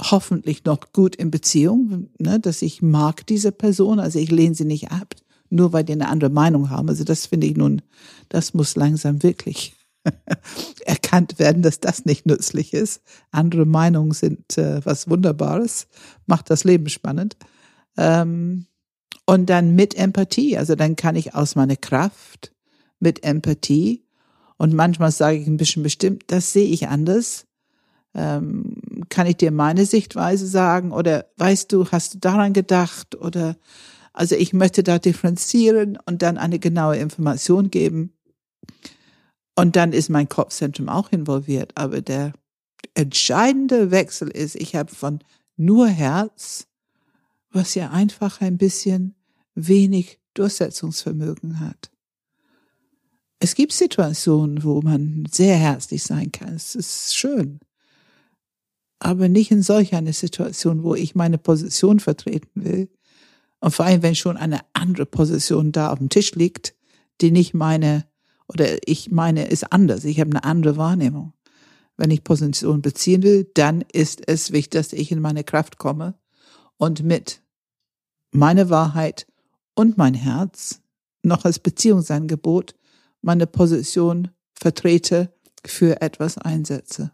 [0.00, 4.64] Hoffentlich noch gut in Beziehung, ne, dass ich mag diese Person, also ich lehne sie
[4.64, 5.14] nicht ab,
[5.50, 6.88] nur weil die eine andere Meinung haben.
[6.88, 7.82] Also das finde ich nun,
[8.28, 9.76] das muss langsam wirklich
[10.84, 13.02] erkannt werden, dass das nicht nützlich ist.
[13.30, 15.86] Andere Meinungen sind äh, was Wunderbares,
[16.26, 17.36] macht das Leben spannend.
[17.96, 18.66] Ähm,
[19.26, 22.52] und dann mit Empathie, also dann kann ich aus meiner Kraft
[22.98, 24.04] mit Empathie
[24.56, 27.46] und manchmal sage ich ein bisschen bestimmt, das sehe ich anders.
[28.14, 28.74] Ähm,
[29.08, 33.56] kann ich dir meine Sichtweise sagen oder weißt du, hast du daran gedacht oder
[34.12, 38.12] also ich möchte da differenzieren und dann eine genaue Information geben.
[39.62, 41.70] Und dann ist mein Kopfzentrum auch involviert.
[41.76, 42.32] Aber der
[42.94, 45.20] entscheidende Wechsel ist, ich habe von
[45.56, 46.66] nur Herz,
[47.48, 49.14] was ja einfach ein bisschen
[49.54, 51.92] wenig Durchsetzungsvermögen hat.
[53.38, 56.56] Es gibt Situationen, wo man sehr herzlich sein kann.
[56.56, 57.60] Es ist schön.
[58.98, 62.90] Aber nicht in solch einer Situation, wo ich meine Position vertreten will.
[63.60, 66.74] Und vor allem, wenn schon eine andere Position da auf dem Tisch liegt,
[67.20, 68.10] die nicht meine
[68.48, 70.04] oder ich meine, ist anders.
[70.04, 71.32] Ich habe eine andere Wahrnehmung.
[71.96, 76.14] Wenn ich Position beziehen will, dann ist es wichtig, dass ich in meine Kraft komme
[76.76, 77.42] und mit
[78.30, 79.26] meiner Wahrheit
[79.74, 80.80] und mein Herz
[81.22, 82.74] noch als Beziehungsangebot
[83.20, 85.32] meine Position vertrete,
[85.64, 87.12] für etwas einsetze.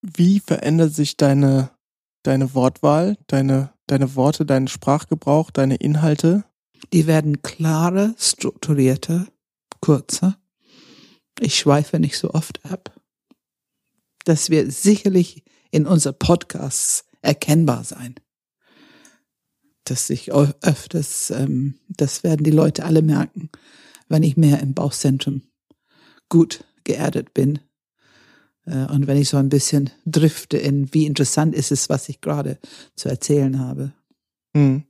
[0.00, 1.70] Wie verändert sich deine,
[2.22, 6.44] deine Wortwahl, deine, deine Worte, dein Sprachgebrauch, deine Inhalte?
[6.92, 9.26] Die werden klarer, strukturierter
[9.80, 10.38] kurzer.
[11.40, 12.94] Ich schweife nicht so oft ab.
[14.24, 18.14] Das wird sicherlich in unser Podcasts erkennbar sein.
[19.84, 23.50] Dass ich öfters, ähm, das werden die Leute alle merken,
[24.08, 25.42] wenn ich mehr im Bauchzentrum
[26.28, 27.60] gut geerdet bin.
[28.64, 32.20] Äh, und wenn ich so ein bisschen drifte in, wie interessant ist es, was ich
[32.20, 32.58] gerade
[32.96, 33.92] zu erzählen habe.
[34.56, 34.84] Hm.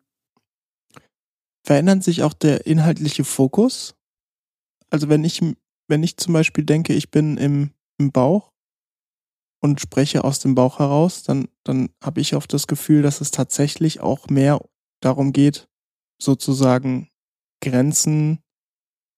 [1.62, 3.95] Verändert sich auch der inhaltliche Fokus?
[4.90, 5.40] Also wenn ich,
[5.88, 8.52] wenn ich zum Beispiel denke, ich bin im, im Bauch
[9.62, 13.30] und spreche aus dem Bauch heraus, dann, dann habe ich oft das Gefühl, dass es
[13.30, 14.60] tatsächlich auch mehr
[15.00, 15.68] darum geht,
[16.20, 17.08] sozusagen
[17.62, 18.40] Grenzen,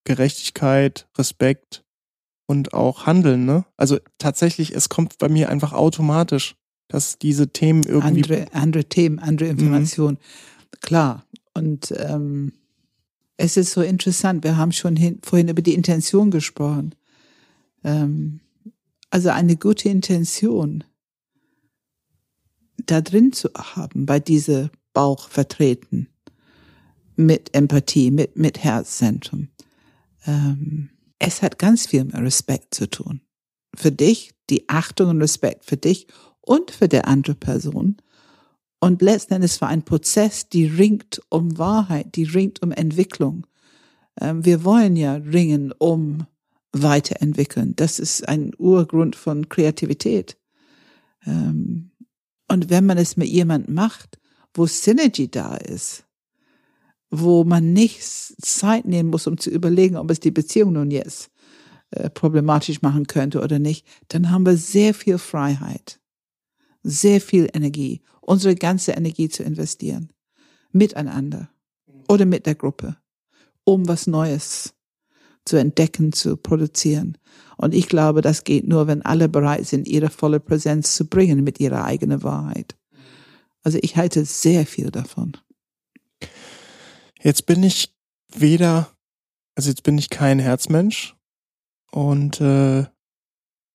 [0.04, 1.84] Gerechtigkeit, Respekt
[2.46, 3.66] und auch Handeln, ne?
[3.76, 6.56] Also tatsächlich, es kommt bei mir einfach automatisch,
[6.88, 8.22] dass diese Themen irgendwie.
[8.22, 9.58] Andere, andere Themen, andere Mhm.
[9.58, 10.18] Informationen.
[10.80, 11.26] Klar.
[11.54, 12.52] Und ähm,
[13.38, 16.94] es ist so interessant, wir haben schon hin, vorhin über die Intention gesprochen.
[17.84, 18.40] Ähm,
[19.10, 20.84] also eine gute Intention
[22.84, 26.08] da drin zu haben, bei diese Bauch vertreten,
[27.16, 29.48] mit Empathie, mit, mit Herzzentrum.
[30.26, 33.20] Ähm, es hat ganz viel mit Respekt zu tun.
[33.74, 36.08] Für dich, die Achtung und Respekt für dich
[36.40, 37.98] und für die andere Person.
[38.80, 43.46] Und letzten Endes war ein Prozess, die ringt um Wahrheit, die ringt um Entwicklung.
[44.20, 46.26] Ähm, wir wollen ja ringen um
[46.72, 47.74] weiterentwickeln.
[47.76, 50.36] Das ist ein Urgrund von Kreativität.
[51.26, 51.90] Ähm,
[52.48, 54.18] und wenn man es mit jemandem macht,
[54.54, 56.04] wo Synergy da ist,
[57.10, 61.30] wo man nicht Zeit nehmen muss, um zu überlegen, ob es die Beziehung nun jetzt
[61.90, 65.97] äh, problematisch machen könnte oder nicht, dann haben wir sehr viel Freiheit,
[66.88, 70.12] sehr viel Energie, unsere ganze Energie zu investieren,
[70.72, 71.50] miteinander
[72.08, 72.96] oder mit der Gruppe,
[73.64, 74.74] um was Neues
[75.44, 77.18] zu entdecken, zu produzieren.
[77.56, 81.42] Und ich glaube, das geht nur, wenn alle bereit sind, ihre volle Präsenz zu bringen
[81.42, 82.76] mit ihrer eigenen Wahrheit.
[83.62, 85.36] Also ich halte sehr viel davon.
[87.20, 87.94] Jetzt bin ich
[88.34, 88.90] weder,
[89.54, 91.16] also jetzt bin ich kein Herzmensch
[91.90, 92.86] und äh,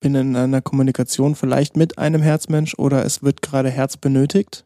[0.04, 4.66] in einer Kommunikation vielleicht mit einem Herzmensch oder es wird gerade Herz benötigt.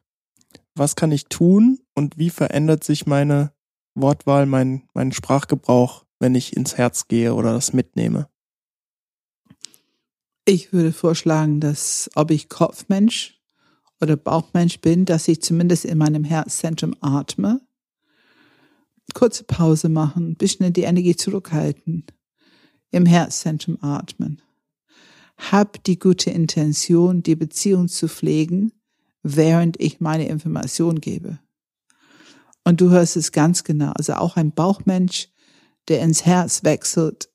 [0.75, 3.51] Was kann ich tun und wie verändert sich meine
[3.95, 8.27] Wortwahl, mein, mein Sprachgebrauch, wenn ich ins Herz gehe oder das mitnehme?
[10.45, 13.41] Ich würde vorschlagen, dass ob ich Kopfmensch
[13.99, 17.61] oder Bauchmensch bin, dass ich zumindest in meinem Herzzentrum atme,
[19.13, 22.05] kurze Pause machen, bisschen die Energie zurückhalten,
[22.91, 24.41] im Herzzentrum atmen.
[25.37, 28.73] Hab die gute Intention, die Beziehung zu pflegen,
[29.23, 31.39] während ich meine Information gebe.
[32.63, 33.91] Und du hörst es ganz genau.
[33.95, 35.29] Also auch ein Bauchmensch,
[35.87, 37.29] der ins Herz wechselt,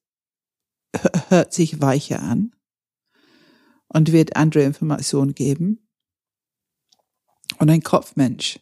[1.28, 2.52] hört sich weicher an
[3.88, 5.88] und wird andere Informationen geben.
[7.58, 8.58] Und ein Kopfmensch,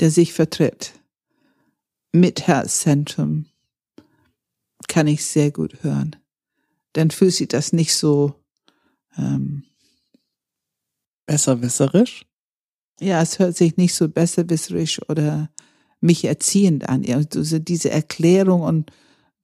[0.00, 0.92] der sich vertritt
[2.12, 3.46] mit Herzzentrum,
[4.88, 6.16] kann ich sehr gut hören.
[6.92, 8.41] Dann fühlt sich das nicht so
[9.16, 9.64] ähm,
[11.26, 12.26] besserwisserisch.
[13.00, 15.50] Ja, es hört sich nicht so besserwisserisch oder
[16.00, 17.04] mich erziehend an.
[17.08, 18.90] Also diese Erklärung und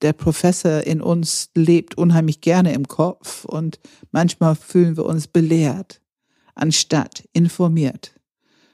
[0.02, 3.80] der Professor in uns lebt unheimlich gerne im Kopf und
[4.12, 6.00] manchmal fühlen wir uns belehrt,
[6.54, 8.14] anstatt informiert.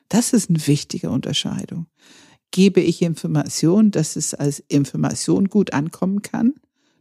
[0.09, 1.87] Das ist eine wichtige Unterscheidung.
[2.51, 6.55] Gebe ich Information, dass es als Information gut ankommen kann,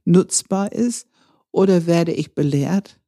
[0.05, 1.07] nutzbar ist,
[1.51, 2.99] oder werde ich belehrt?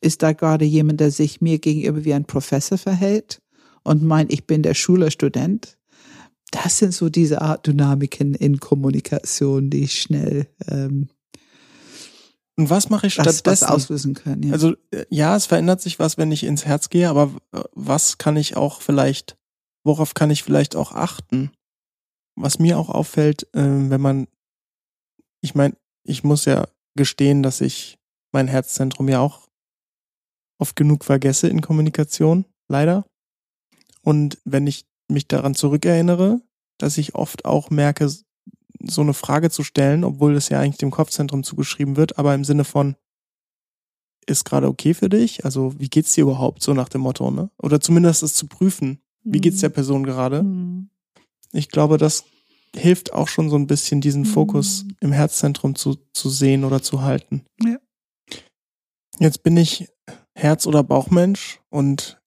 [0.00, 3.40] Ist da gerade jemand, der sich mir gegenüber wie ein Professor verhält
[3.82, 5.78] und meint, ich bin der Schülerstudent?
[6.50, 11.08] das sind so diese Art Dynamiken in Kommunikation, die schnell ähm,
[12.56, 13.66] und was mache ich das, stattdessen?
[13.66, 14.42] was auslösen können.
[14.42, 14.52] Ja.
[14.52, 14.74] Also
[15.10, 17.30] ja, es verändert sich was, wenn ich ins Herz gehe, aber
[17.72, 19.36] was kann ich auch vielleicht,
[19.84, 21.52] worauf kann ich vielleicht auch achten?
[22.34, 24.26] Was mir auch auffällt, äh, wenn man,
[25.40, 27.96] ich meine, ich muss ja gestehen, dass ich
[28.32, 29.47] mein Herzzentrum ja auch
[30.58, 33.06] oft genug vergesse in Kommunikation, leider.
[34.02, 36.40] Und wenn ich mich daran zurückerinnere,
[36.78, 38.08] dass ich oft auch merke,
[38.80, 42.44] so eine Frage zu stellen, obwohl es ja eigentlich dem Kopfzentrum zugeschrieben wird, aber im
[42.44, 42.96] Sinne von,
[44.26, 45.44] ist gerade okay für dich?
[45.44, 46.62] Also, wie geht's dir überhaupt?
[46.62, 47.50] So nach dem Motto, ne?
[47.60, 49.00] Oder zumindest es zu prüfen.
[49.24, 50.42] Wie geht's der Person gerade?
[50.42, 50.90] Mhm.
[51.52, 52.24] Ich glaube, das
[52.76, 54.96] hilft auch schon so ein bisschen, diesen Fokus Mhm.
[55.00, 57.44] im Herzzentrum zu, zu sehen oder zu halten.
[57.64, 57.78] Ja.
[59.18, 59.88] Jetzt bin ich
[60.38, 62.20] Herz- oder Bauchmensch und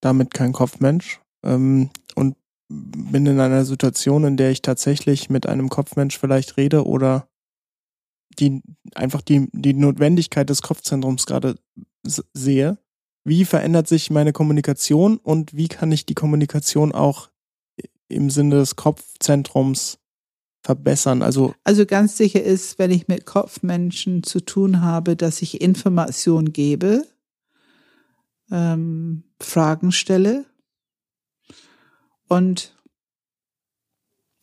[0.00, 1.20] damit kein Kopfmensch.
[1.44, 2.36] Ähm, und
[2.68, 7.28] bin in einer Situation, in der ich tatsächlich mit einem Kopfmensch vielleicht rede oder
[8.38, 8.62] die
[8.94, 11.56] einfach die, die Notwendigkeit des Kopfzentrums gerade
[12.34, 12.78] sehe.
[13.24, 17.28] Wie verändert sich meine Kommunikation und wie kann ich die Kommunikation auch
[18.08, 19.98] im Sinne des Kopfzentrums
[20.64, 21.22] verbessern?
[21.22, 26.52] Also, also ganz sicher ist, wenn ich mit Kopfmenschen zu tun habe, dass ich Informationen
[26.52, 27.04] gebe,
[28.50, 30.46] ähm, Fragen stelle,
[32.28, 32.76] und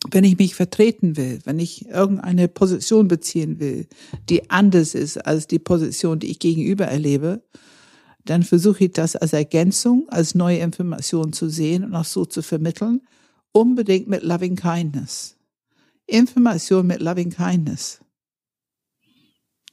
[0.09, 3.87] wenn ich mich vertreten will, wenn ich irgendeine Position beziehen will,
[4.29, 7.43] die anders ist als die Position, die ich gegenüber erlebe,
[8.25, 12.41] dann versuche ich das als Ergänzung, als neue Information zu sehen und auch so zu
[12.41, 13.01] vermitteln,
[13.51, 15.37] unbedingt mit Loving Kindness.
[16.05, 18.01] Information mit Loving Kindness.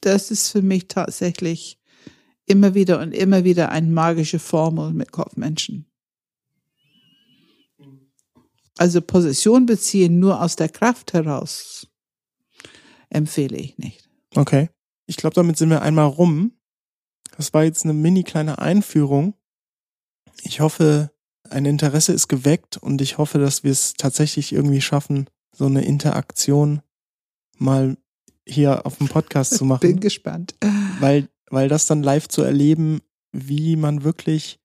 [0.01, 1.80] Das ist für mich tatsächlich
[2.45, 5.85] immer wieder und immer wieder eine magische Formel mit Kopfmenschen.
[8.77, 11.87] Also Position beziehen nur aus der Kraft heraus
[13.11, 14.09] empfehle ich nicht.
[14.35, 14.69] Okay.
[15.05, 16.53] Ich glaube, damit sind wir einmal rum.
[17.37, 19.35] Das war jetzt eine mini kleine Einführung.
[20.41, 21.11] Ich hoffe,
[21.49, 25.83] ein Interesse ist geweckt und ich hoffe, dass wir es tatsächlich irgendwie schaffen, so eine
[25.83, 26.81] Interaktion
[27.57, 27.97] mal
[28.47, 29.81] hier auf dem Podcast zu machen.
[29.81, 30.55] Bin gespannt.
[30.99, 34.59] Weil, weil das dann live zu erleben, wie man wirklich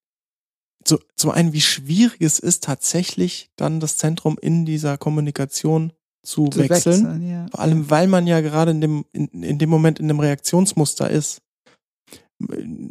[0.87, 6.49] so, zum einen, wie schwierig es ist, tatsächlich dann das Zentrum in dieser Kommunikation zu,
[6.49, 7.05] zu wechseln.
[7.05, 7.47] wechseln ja.
[7.51, 11.11] Vor allem, weil man ja gerade in dem, in, in dem Moment in dem Reaktionsmuster
[11.11, 11.43] ist.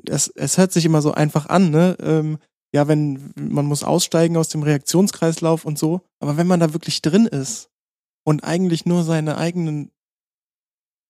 [0.08, 1.96] Es, es hört sich immer so einfach an, ne?
[2.02, 2.38] Ähm,
[2.74, 7.02] ja, wenn man muss aussteigen aus dem Reaktionskreislauf und so, aber wenn man da wirklich
[7.02, 7.70] drin ist
[8.26, 9.92] und eigentlich nur seine eigenen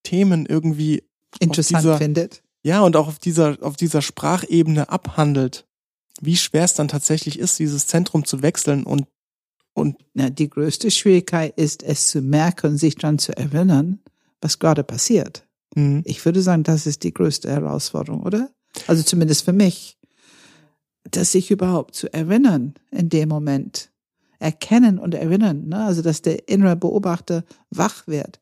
[0.04, 1.04] Themen irgendwie
[1.40, 2.44] interessant dieser, findet.
[2.66, 5.68] Ja, und auch auf dieser, auf dieser Sprachebene abhandelt,
[6.20, 9.06] wie schwer es dann tatsächlich ist, dieses Zentrum zu wechseln und
[9.76, 14.00] und Na, die größte Schwierigkeit ist, es zu merken und sich daran zu erinnern,
[14.42, 15.46] was gerade passiert.
[15.76, 16.02] Mhm.
[16.06, 18.50] Ich würde sagen, das ist die größte Herausforderung, oder?
[18.88, 20.00] Also zumindest für mich,
[21.12, 23.92] dass sich überhaupt zu erinnern in dem Moment,
[24.40, 25.86] erkennen und erinnern, ne?
[25.86, 28.40] also dass der innere Beobachter wach wird.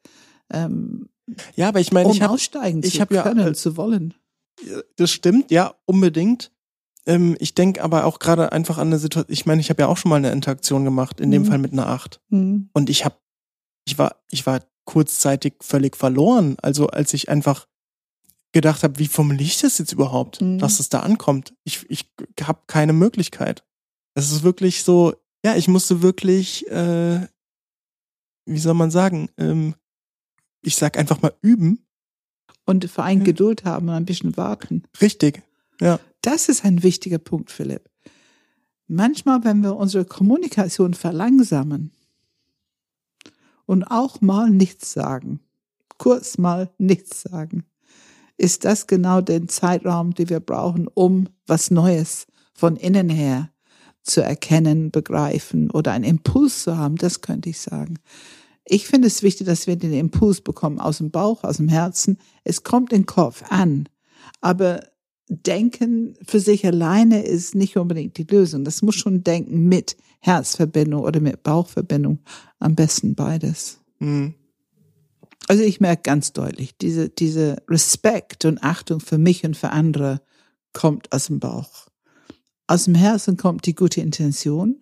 [0.52, 1.10] Ähm,
[1.56, 3.78] ja, aber ich meine, um ich habe aussteigen ich zu hab können, ja, äh, zu
[3.78, 4.14] wollen.
[4.96, 6.52] Das stimmt, ja, unbedingt.
[7.06, 9.88] Ähm, ich denke aber auch gerade einfach an eine Situation, ich meine, ich habe ja
[9.88, 11.34] auch schon mal eine Interaktion gemacht, in mhm.
[11.34, 12.22] dem Fall mit einer Acht.
[12.30, 12.70] Mhm.
[12.74, 13.16] Und ich habe,
[13.86, 16.58] ich war, ich war kurzzeitig völlig verloren.
[16.62, 17.68] Also als ich einfach
[18.52, 20.60] gedacht habe, wie formuliere ich das jetzt überhaupt, mhm.
[20.60, 21.54] dass es da ankommt?
[21.64, 22.12] Ich, ich
[22.42, 23.66] habe keine Möglichkeit.
[24.16, 25.14] Es ist wirklich so,
[25.44, 27.28] ja, ich musste wirklich, äh,
[28.46, 29.76] wie soll man sagen, ähm,
[30.64, 31.86] ich sag einfach mal üben.
[32.66, 34.84] Und vor allem Geduld haben und ein bisschen warten.
[35.02, 35.44] Richtig,
[35.82, 36.00] ja.
[36.22, 37.90] Das ist ein wichtiger Punkt, Philipp.
[38.88, 41.92] Manchmal, wenn wir unsere Kommunikation verlangsamen
[43.66, 45.42] und auch mal nichts sagen,
[45.98, 47.66] kurz mal nichts sagen,
[48.38, 53.50] ist das genau der Zeitraum, den wir brauchen, um was Neues von innen her
[54.04, 58.00] zu erkennen, begreifen oder einen Impuls zu haben, das könnte ich sagen.
[58.66, 62.18] Ich finde es wichtig, dass wir den Impuls bekommen aus dem Bauch, aus dem Herzen.
[62.44, 63.90] Es kommt in den Kopf an.
[64.42, 64.82] Aber
[65.30, 68.64] Denken für sich alleine ist nicht unbedingt die Lösung.
[68.66, 72.20] Das muss schon Denken mit Herzverbindung oder mit Bauchverbindung.
[72.60, 73.80] Am besten beides.
[74.00, 74.36] Mhm.
[75.48, 80.22] Also ich merke ganz deutlich, diese, diese Respekt und Achtung für mich und für andere
[80.72, 81.88] kommt aus dem Bauch.
[82.68, 84.80] Aus dem Herzen kommt die gute Intention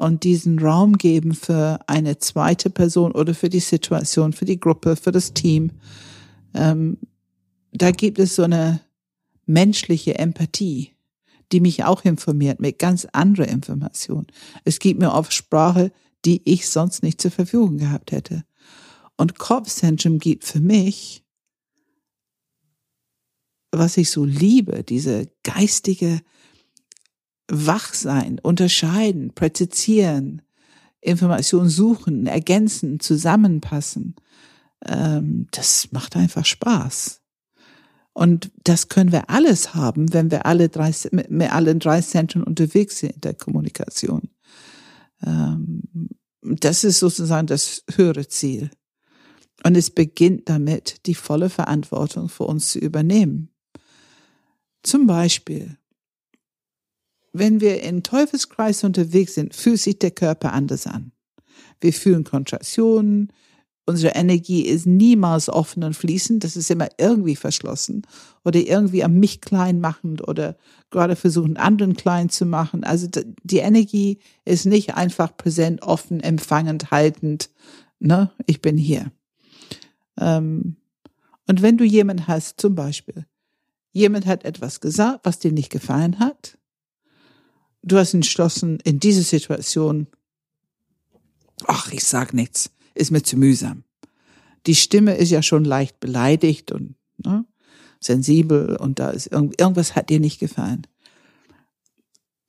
[0.00, 4.96] und diesen Raum geben für eine zweite Person oder für die Situation, für die Gruppe,
[4.96, 5.72] für das Team.
[6.54, 6.96] Ähm,
[7.72, 8.80] da gibt es so eine
[9.44, 10.92] menschliche Empathie,
[11.52, 14.26] die mich auch informiert mit ganz anderer Information.
[14.64, 15.92] Es gibt mir oft Sprache,
[16.24, 18.44] die ich sonst nicht zur Verfügung gehabt hätte.
[19.18, 21.24] Und Kopfzentrum gibt für mich,
[23.70, 26.22] was ich so liebe, diese geistige
[27.50, 30.42] Wachsein, unterscheiden, präzisieren,
[31.00, 34.16] Informationen suchen, ergänzen, zusammenpassen.
[34.86, 37.20] Ähm, das macht einfach Spaß.
[38.12, 42.98] Und das können wir alles haben, wenn wir alle drei, mit allen drei Zentren unterwegs
[42.98, 44.30] sind in der Kommunikation.
[45.24, 45.82] Ähm,
[46.42, 48.70] das ist sozusagen das höhere Ziel.
[49.64, 53.50] Und es beginnt damit, die volle Verantwortung für uns zu übernehmen.
[54.82, 55.76] Zum Beispiel,
[57.32, 61.12] wenn wir in Teufelskreis unterwegs sind, fühlt sich der Körper anders an.
[61.80, 63.32] Wir fühlen Kontraktionen,
[63.90, 68.06] Unsere Energie ist niemals offen und fließend, das ist immer irgendwie verschlossen
[68.44, 70.56] oder irgendwie am mich klein machend oder
[70.90, 72.84] gerade versuchen, anderen klein zu machen.
[72.84, 73.08] Also
[73.42, 77.50] die Energie ist nicht einfach präsent, offen, empfangend, haltend.
[77.98, 78.30] Ne?
[78.46, 79.10] Ich bin hier.
[80.16, 80.76] Ähm,
[81.48, 83.26] und wenn du jemanden hast, zum Beispiel,
[83.90, 86.58] jemand hat etwas gesagt, was dir nicht gefallen hat,
[87.82, 90.06] du hast entschlossen, in dieser Situation,
[91.66, 93.84] ach, ich sag nichts ist mir zu mühsam.
[94.66, 97.44] Die Stimme ist ja schon leicht beleidigt und ne,
[97.98, 100.86] sensibel und da ist irgend, irgendwas hat dir nicht gefallen.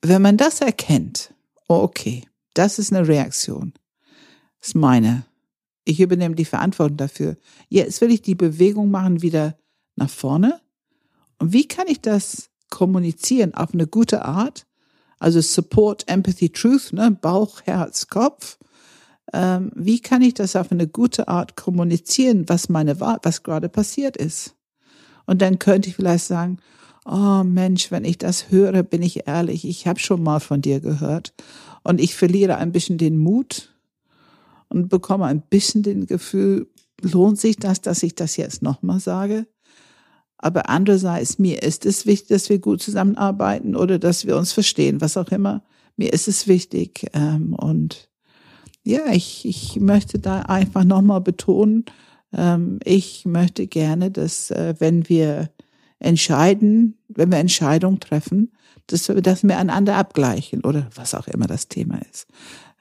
[0.02, 1.34] Wenn man das erkennt,
[1.68, 2.24] oh okay,
[2.54, 3.72] das ist eine Reaktion,
[4.60, 5.24] das ist meine.
[5.84, 7.36] Ich übernehme die Verantwortung dafür.
[7.68, 9.58] Jetzt will ich die Bewegung machen wieder
[9.96, 10.60] nach vorne.
[11.38, 14.66] Und wie kann ich das kommunizieren auf eine gute Art,
[15.22, 17.12] Also Support, Empathy, Truth, ne?
[17.12, 18.58] Bauch, Herz, Kopf.
[19.32, 24.16] Ähm, wie kann ich das auf eine gute Art kommunizieren, was meine was gerade passiert
[24.16, 24.56] ist?
[25.24, 26.58] Und dann könnte ich vielleicht sagen,
[27.04, 30.80] oh Mensch, wenn ich das höre, bin ich ehrlich, ich habe schon mal von dir
[30.80, 31.34] gehört
[31.84, 33.72] und ich verliere ein bisschen den Mut
[34.70, 36.66] und bekomme ein bisschen den Gefühl,
[37.00, 39.46] lohnt sich das, dass ich das jetzt nochmal sage?
[40.42, 45.00] Aber andererseits, mir ist es wichtig, dass wir gut zusammenarbeiten oder dass wir uns verstehen,
[45.00, 45.62] was auch immer.
[45.96, 47.06] Mir ist es wichtig.
[47.14, 48.10] Ähm, und
[48.82, 51.84] ja, ich, ich möchte da einfach nochmal betonen,
[52.32, 55.50] ähm, ich möchte gerne, dass äh, wenn wir
[56.00, 58.52] entscheiden, wenn wir Entscheidungen treffen,
[58.88, 62.26] dass wir das miteinander abgleichen oder was auch immer das Thema ist.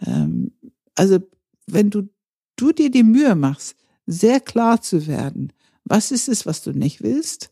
[0.06, 0.52] Ähm,
[0.96, 1.20] also
[1.68, 2.10] wenn du,
[2.56, 3.76] du dir die Mühe machst,
[4.08, 5.54] sehr klar zu werden,
[5.86, 7.51] was ist es, was du nicht willst,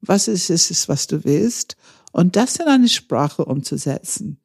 [0.00, 1.76] was ist es, was du willst,
[2.12, 4.40] und das in eine Sprache umzusetzen,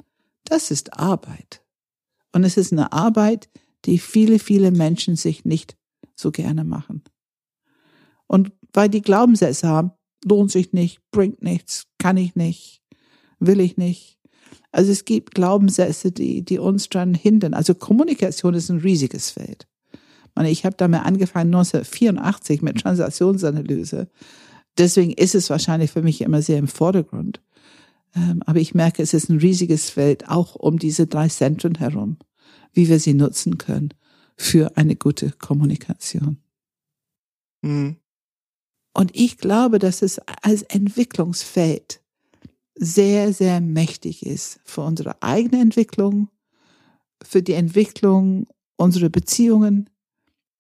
[0.46, 1.64] das ist Arbeit.
[2.34, 3.50] Und es ist eine Arbeit,
[3.86, 5.78] die viele, viele Menschen sich nicht
[6.16, 7.04] so gerne machen.
[8.28, 9.92] Und weil die Glaubenssätze haben,
[10.26, 12.82] lohnt sich nicht, bringt nichts, kann ich nicht,
[13.40, 14.20] will ich nicht.
[14.72, 17.54] Also es gibt Glaubenssätze, die, die uns daran hindern.
[17.54, 19.68] Also Kommunikation ist ein riesiges Feld.
[19.92, 24.10] Ich, meine, ich habe damit angefangen 1984 mit Transaktionsanalyse.
[24.78, 27.42] Deswegen ist es wahrscheinlich für mich immer sehr im Vordergrund.
[28.16, 32.18] Ähm, aber ich merke, es ist ein riesiges Feld, auch um diese drei Zentren herum,
[32.74, 33.94] wie wir sie nutzen können
[34.36, 36.38] für eine gute Kommunikation.
[37.62, 37.98] Mhm.
[38.94, 42.02] Und ich glaube, dass es als Entwicklungsfeld
[42.76, 46.30] sehr, sehr mächtig ist für unsere eigene Entwicklung,
[47.24, 49.90] für die Entwicklung unserer Beziehungen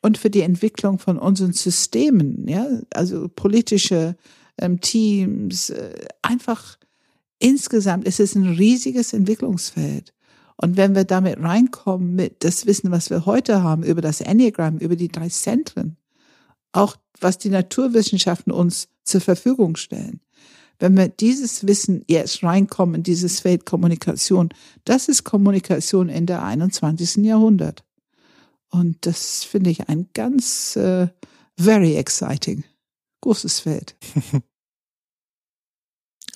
[0.04, 4.18] und für die Entwicklung von unseren Systemen, ja, also politische
[4.60, 6.78] ähm, Teams, äh, einfach
[7.39, 10.14] insgesamt ist es ein riesiges Entwicklungsfeld.
[10.58, 14.78] Und wenn wir damit reinkommen mit das Wissen, was wir heute haben über das Enneagramm,
[14.78, 15.95] über die drei Zentren,
[16.74, 20.20] auch was die Naturwissenschaften uns zur Verfügung stellen.
[20.80, 24.49] Wenn wir dieses Wissen jetzt reinkommen in dieses Feld Kommunikation,
[24.84, 27.24] das ist Kommunikation in der 21.
[27.24, 27.86] Jahrhundert.
[28.74, 31.07] Und das finde ich ein ganz äh,
[31.59, 32.63] very exciting.
[33.21, 33.95] Großes Feld.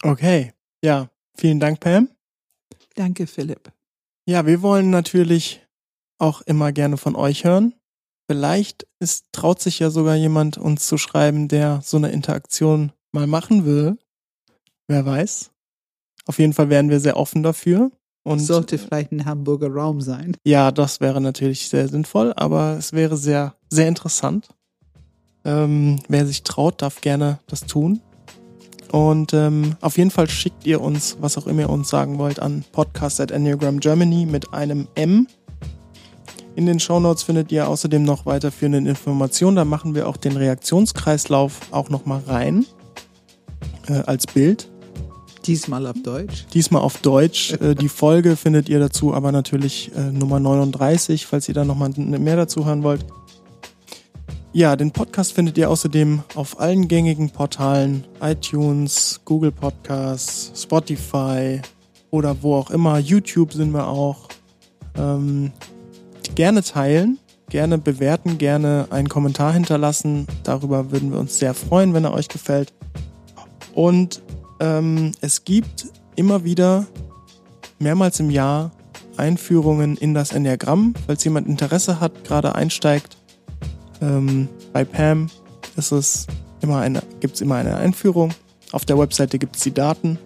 [0.03, 0.53] okay.
[0.83, 2.09] Ja, vielen Dank, Pam.
[2.93, 3.73] Danke, Philipp.
[4.27, 5.65] Ja, wir wollen natürlich
[6.19, 7.73] auch immer gerne von euch hören.
[8.29, 13.25] Vielleicht ist, traut sich ja sogar jemand uns zu schreiben, der so eine Interaktion mal
[13.25, 13.97] machen will.
[14.88, 15.49] Wer weiß.
[16.27, 17.91] Auf jeden Fall wären wir sehr offen dafür.
[18.28, 20.36] Und sollte vielleicht ein Hamburger Raum sein.
[20.43, 24.49] Ja, das wäre natürlich sehr sinnvoll, aber es wäre sehr, sehr interessant.
[25.45, 28.01] Ähm, wer sich traut, darf gerne das tun.
[28.91, 32.39] Und ähm, auf jeden Fall schickt ihr uns, was auch immer ihr uns sagen wollt,
[32.39, 35.28] an podcast at Enneagram Germany mit einem M.
[36.55, 39.55] In den Shownotes findet ihr außerdem noch weiterführende Informationen.
[39.55, 42.65] Da machen wir auch den Reaktionskreislauf auch nochmal rein.
[43.88, 44.69] Äh, als Bild.
[45.48, 46.45] Diesmal auf Deutsch.
[46.54, 47.54] Diesmal auf Deutsch.
[47.58, 51.89] Äh, die Folge findet ihr dazu aber natürlich äh, Nummer 39, falls ihr da nochmal
[51.89, 53.06] mehr dazu hören wollt.
[54.54, 61.62] Ja, den Podcast findet ihr außerdem auf allen gängigen Portalen, iTunes, Google Podcasts, Spotify
[62.12, 63.00] oder wo auch immer.
[63.00, 64.28] YouTube sind wir auch.
[64.98, 65.52] Ähm,
[66.36, 67.18] gerne teilen,
[67.50, 70.28] gerne bewerten, gerne einen Kommentar hinterlassen.
[70.43, 72.74] Darüber würden wir uns sehr freuen, wenn er euch gefällt.
[73.74, 74.22] Und
[74.60, 76.86] ähm, es gibt immer wieder
[77.80, 78.72] mehrmals im Jahr
[79.18, 80.93] Einführungen in das Enneagramm.
[81.05, 83.18] Falls jemand Interesse hat, gerade einsteigt,
[84.01, 85.28] ähm, bei Pam
[85.76, 86.28] ist es
[86.62, 88.34] immer eine, gibt es immer eine Einführung.
[88.72, 90.20] Auf der Webseite gibt es die Daten.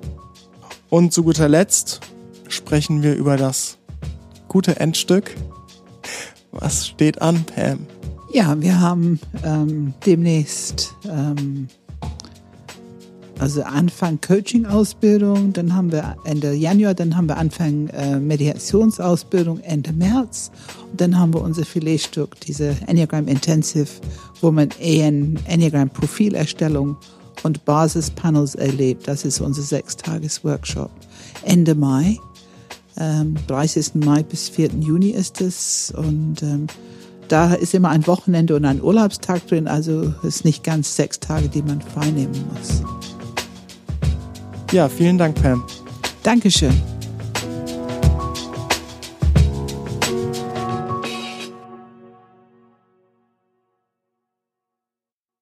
[0.89, 2.01] Und zu guter Letzt
[2.47, 3.77] sprechen wir über das
[4.47, 5.35] gute Endstück.
[6.51, 7.87] Was steht an, Pam?
[8.33, 11.67] Ja, wir haben ähm, demnächst ähm,
[13.41, 19.93] also Anfang Coaching-Ausbildung, dann haben wir Ende Januar, dann haben wir Anfang äh, Mediationsausbildung Ende
[19.93, 20.51] März
[20.91, 23.89] und dann haben wir unser Filetstück, diese Enneagram Intensive,
[24.41, 26.97] wo man EN, Enneagram Profilerstellung
[27.41, 29.07] und Basispanels erlebt.
[29.07, 30.91] Das ist unser Sechstages-Workshop.
[31.43, 32.19] Ende Mai,
[32.97, 34.05] ähm, 30.
[34.05, 34.69] Mai bis 4.
[34.81, 36.67] Juni ist es und ähm,
[37.27, 41.49] da ist immer ein Wochenende und ein Urlaubstag drin, also ist nicht ganz sechs Tage,
[41.49, 42.83] die man freinehmen muss.
[44.71, 45.63] Ja, vielen Dank, Pam.
[46.23, 47.00] Dankeschön.